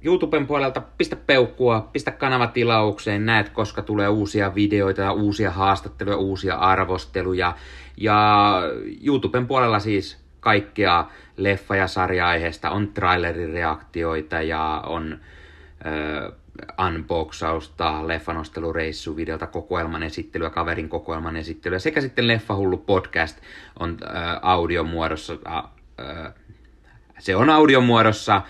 YouTuben 0.04 0.46
puolelta, 0.46 0.82
pistä 0.98 1.16
peukkua, 1.16 1.88
pistä 1.92 2.10
kanava 2.10 2.46
tilaukseen, 2.46 3.26
näet 3.26 3.48
koska 3.48 3.82
tulee 3.82 4.08
uusia 4.08 4.54
videoita 4.54 5.02
ja 5.02 5.12
uusia 5.12 5.50
haastatteluja, 5.50 6.16
uusia 6.16 6.54
arvosteluja. 6.54 7.56
Ja 7.96 8.52
YouTuben 9.06 9.46
puolella 9.46 9.78
siis 9.78 10.18
kaikkea 10.40 11.04
leffa- 11.36 11.76
ja 11.76 11.86
sarja-aiheesta 11.86 12.70
on 12.70 12.88
trailerireaktioita 12.88 14.42
ja 14.42 14.82
on 14.86 15.20
unboxausta, 16.86 18.08
leffanostelureissuvideota, 18.08 19.46
kokoelman 19.46 20.02
esittelyä, 20.02 20.50
kaverin 20.50 20.88
kokoelman 20.88 21.36
esittelyä 21.36 21.78
sekä 21.78 22.00
sitten 22.00 22.28
Leffahullu 22.28 22.76
podcast 22.76 23.38
on 23.78 23.98
äh, 24.02 24.38
audiomuodossa. 24.42 25.36
Äh, 25.48 26.34
se 27.18 27.36
on 27.36 27.50
audiomuodossa 27.50 28.36
äh, 28.36 28.42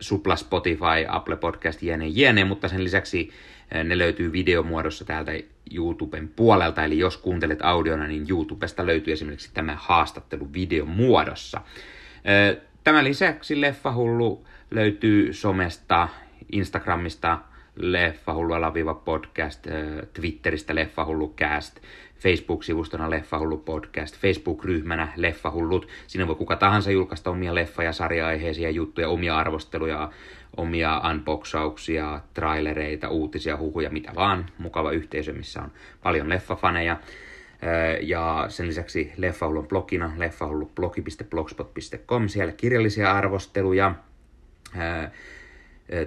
Supla, 0.00 0.36
Spotify, 0.36 1.06
Apple 1.08 1.36
Podcast, 1.36 1.82
jne, 1.82 2.06
jne, 2.06 2.44
mutta 2.44 2.68
sen 2.68 2.84
lisäksi 2.84 3.30
äh, 3.76 3.84
ne 3.84 3.98
löytyy 3.98 4.32
videomuodossa 4.32 5.04
täältä 5.04 5.32
YouTuben 5.74 6.28
puolelta, 6.28 6.84
eli 6.84 6.98
jos 6.98 7.16
kuuntelet 7.16 7.58
audiona, 7.62 8.06
niin 8.06 8.26
YouTubesta 8.28 8.86
löytyy 8.86 9.12
esimerkiksi 9.12 9.50
tämä 9.54 9.76
haastattelu 9.80 10.52
videomuodossa. 10.52 11.58
Äh, 11.58 12.62
tämän 12.84 13.04
lisäksi 13.04 13.60
Leffahullu 13.60 14.46
löytyy 14.70 15.32
somesta 15.32 16.08
Instagramista 16.52 17.38
Leffahullu 17.76 18.52
alaviiva 18.52 18.94
podcast, 18.94 19.66
Twitteristä 20.12 20.74
Leffahullukääst, 20.74 21.80
Facebook-sivustona 22.18 23.10
Leffahullu 23.10 23.56
podcast, 23.56 24.18
Facebook-ryhmänä 24.18 25.12
Leffahullut. 25.16 25.88
Siinä 26.06 26.26
voi 26.26 26.34
kuka 26.34 26.56
tahansa 26.56 26.90
julkaista 26.90 27.30
omia 27.30 27.54
leffa- 27.54 27.82
ja 27.82 27.92
sarja-aiheisia 27.92 28.70
juttuja, 28.70 29.08
omia 29.08 29.36
arvosteluja, 29.36 30.10
omia 30.56 31.00
unboxauksia, 31.10 32.20
trailereita, 32.34 33.08
uutisia, 33.08 33.56
huhuja, 33.56 33.90
mitä 33.90 34.12
vaan. 34.14 34.46
Mukava 34.58 34.92
yhteisö, 34.92 35.32
missä 35.32 35.62
on 35.62 35.72
paljon 36.02 36.28
leffafaneja. 36.28 36.96
Ja 38.00 38.44
sen 38.48 38.66
lisäksi 38.66 39.12
Leffahullun 39.16 39.68
blogina 39.68 40.12
leffahullublogi.blogspot.com, 40.16 42.28
siellä 42.28 42.52
kirjallisia 42.52 43.12
arvosteluja. 43.12 43.94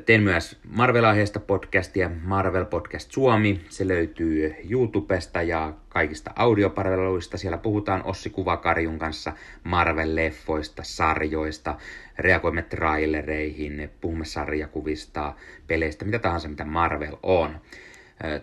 Teen 0.05 0.23
myös 0.23 0.57
Marvel-aiheesta 0.69 1.39
podcastia, 1.39 2.11
Marvel 2.23 2.65
Podcast 2.65 3.11
Suomi. 3.11 3.61
Se 3.69 3.88
löytyy 3.88 4.55
YouTubesta 4.69 5.41
ja 5.41 5.73
kaikista 5.89 6.32
audiopalveluista. 6.36 7.38
Siellä 7.38 7.57
puhutaan 7.57 8.03
Ossi 8.03 8.30
Kuvakarjun 8.30 8.99
kanssa 8.99 9.34
Marvel-leffoista, 9.63 10.82
sarjoista, 10.82 11.77
reagoimme 12.17 12.61
trailereihin, 12.61 13.89
puhumme 14.01 14.25
sarjakuvista, 14.25 15.34
peleistä, 15.67 16.05
mitä 16.05 16.19
tahansa, 16.19 16.47
mitä 16.47 16.65
Marvel 16.65 17.17
on. 17.23 17.61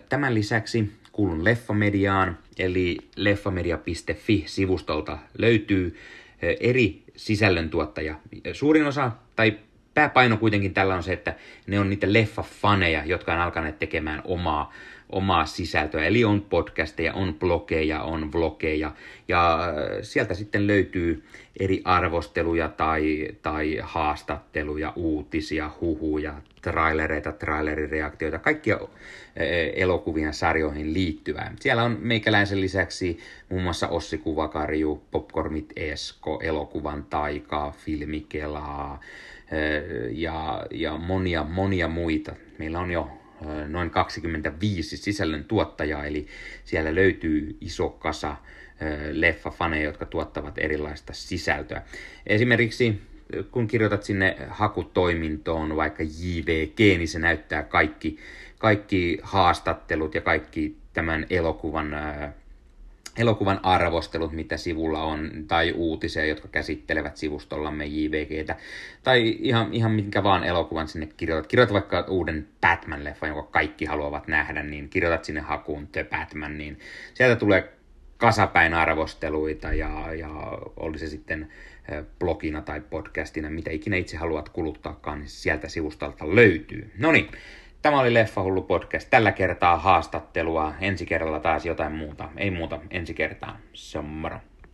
Tämän 0.09 0.33
lisäksi 0.33 0.91
kuulun 1.11 1.43
Leffamediaan, 1.43 2.37
eli 2.59 2.97
leffamedia.fi-sivustolta 3.15 5.17
löytyy 5.37 5.95
eri 6.59 7.03
sisällöntuottajia. 7.15 8.15
Suurin 8.53 8.85
osa, 8.85 9.11
tai 9.35 9.59
pääpaino 9.97 10.37
kuitenkin 10.37 10.73
tällä 10.73 10.95
on 10.95 11.03
se, 11.03 11.13
että 11.13 11.33
ne 11.67 11.79
on 11.79 11.89
niitä 11.89 12.13
leffafaneja, 12.13 13.05
jotka 13.05 13.33
on 13.33 13.39
alkaneet 13.39 13.79
tekemään 13.79 14.21
omaa, 14.25 14.73
omaa 15.09 15.45
sisältöä. 15.45 16.05
Eli 16.05 16.25
on 16.25 16.41
podcasteja, 16.41 17.13
on 17.13 17.35
blogeja, 17.39 18.03
on 18.03 18.33
vlogeja 18.33 18.91
ja 19.27 19.59
äh, 19.63 19.73
sieltä 20.01 20.33
sitten 20.33 20.67
löytyy 20.67 21.23
eri 21.59 21.81
arvosteluja 21.85 22.69
tai, 22.69 23.27
tai 23.41 23.77
haastatteluja, 23.81 24.93
uutisia, 24.95 25.71
huhuja, 25.81 26.33
trailereita, 26.61 27.31
trailerireaktioita, 27.31 28.39
kaikkia 28.39 28.75
äh, 28.75 28.81
elokuvien 29.75 30.33
sarjoihin 30.33 30.93
liittyvää. 30.93 31.53
Siellä 31.59 31.83
on 31.83 31.97
meikäläisen 32.01 32.61
lisäksi 32.61 33.19
muun 33.49 33.63
muassa 33.63 33.87
Ossi 33.87 34.17
Kuvakarju, 34.17 35.03
Popcornit 35.11 35.73
Esko, 35.75 36.39
Elokuvan 36.43 37.03
taikaa, 37.03 37.71
Filmikelaa, 37.71 38.99
ja, 40.11 40.65
ja 40.71 40.97
monia, 40.97 41.43
monia 41.43 41.87
muita. 41.87 42.35
Meillä 42.57 42.79
on 42.79 42.91
jo 42.91 43.09
noin 43.67 43.89
25 43.89 44.97
sisällön 44.97 45.43
tuottajaa, 45.43 46.05
eli 46.05 46.27
siellä 46.65 46.95
löytyy 46.95 47.57
iso 47.61 47.89
kasa 47.89 48.35
leffafaneja, 49.11 49.83
jotka 49.83 50.05
tuottavat 50.05 50.57
erilaista 50.57 51.13
sisältöä. 51.13 51.81
Esimerkiksi 52.27 53.01
kun 53.51 53.67
kirjoitat 53.67 54.03
sinne 54.03 54.37
hakutoimintoon 54.49 55.75
vaikka 55.75 56.03
JVG, 56.03 56.79
niin 56.79 57.07
se 57.07 57.19
näyttää 57.19 57.63
kaikki, 57.63 58.17
kaikki 58.57 59.19
haastattelut 59.23 60.15
ja 60.15 60.21
kaikki 60.21 60.75
tämän 60.93 61.25
elokuvan 61.29 61.95
elokuvan 63.17 63.59
arvostelut, 63.63 64.31
mitä 64.31 64.57
sivulla 64.57 65.03
on, 65.03 65.31
tai 65.47 65.71
uutisia, 65.71 66.25
jotka 66.25 66.47
käsittelevät 66.47 67.17
sivustollamme 67.17 67.85
JVGtä, 67.85 68.55
tai 69.03 69.37
ihan, 69.39 69.73
ihan 69.73 69.91
minkä 69.91 70.23
vaan 70.23 70.43
elokuvan 70.43 70.87
sinne 70.87 71.09
kirjoitat. 71.17 71.47
Kirjoitat 71.47 71.73
vaikka 71.73 72.05
uuden 72.09 72.47
Batman-leffan, 72.65 73.27
jonka 73.27 73.43
kaikki 73.51 73.85
haluavat 73.85 74.27
nähdä, 74.27 74.63
niin 74.63 74.89
kirjoitat 74.89 75.25
sinne 75.25 75.41
hakuun 75.41 75.87
The 75.87 76.03
Batman, 76.03 76.57
niin 76.57 76.79
sieltä 77.13 77.35
tulee 77.35 77.73
kasapäin 78.17 78.73
arvosteluita, 78.73 79.73
ja, 79.73 80.13
ja 80.13 80.29
oli 80.77 80.99
se 80.99 81.07
sitten 81.07 81.47
blogina 82.19 82.61
tai 82.61 82.81
podcastina, 82.81 83.49
mitä 83.49 83.71
ikinä 83.71 83.97
itse 83.97 84.17
haluat 84.17 84.49
kuluttaakaan, 84.49 85.19
niin 85.19 85.29
sieltä 85.29 85.67
sivustolta 85.67 86.35
löytyy. 86.35 86.91
No 86.97 87.11
niin, 87.11 87.27
Tämä 87.81 87.99
oli 87.99 88.13
Leffahullu 88.13 88.61
podcast. 88.61 89.09
Tällä 89.09 89.31
kertaa 89.31 89.77
haastattelua. 89.77 90.73
Ensi 90.81 91.05
kerralla 91.05 91.39
taas 91.39 91.65
jotain 91.65 91.91
muuta. 91.91 92.29
Ei 92.37 92.51
muuta, 92.51 92.79
ensi 92.89 93.13
kertaa. 93.13 93.57
Se 93.73 93.99
on 93.99 94.05
moro. 94.05 94.39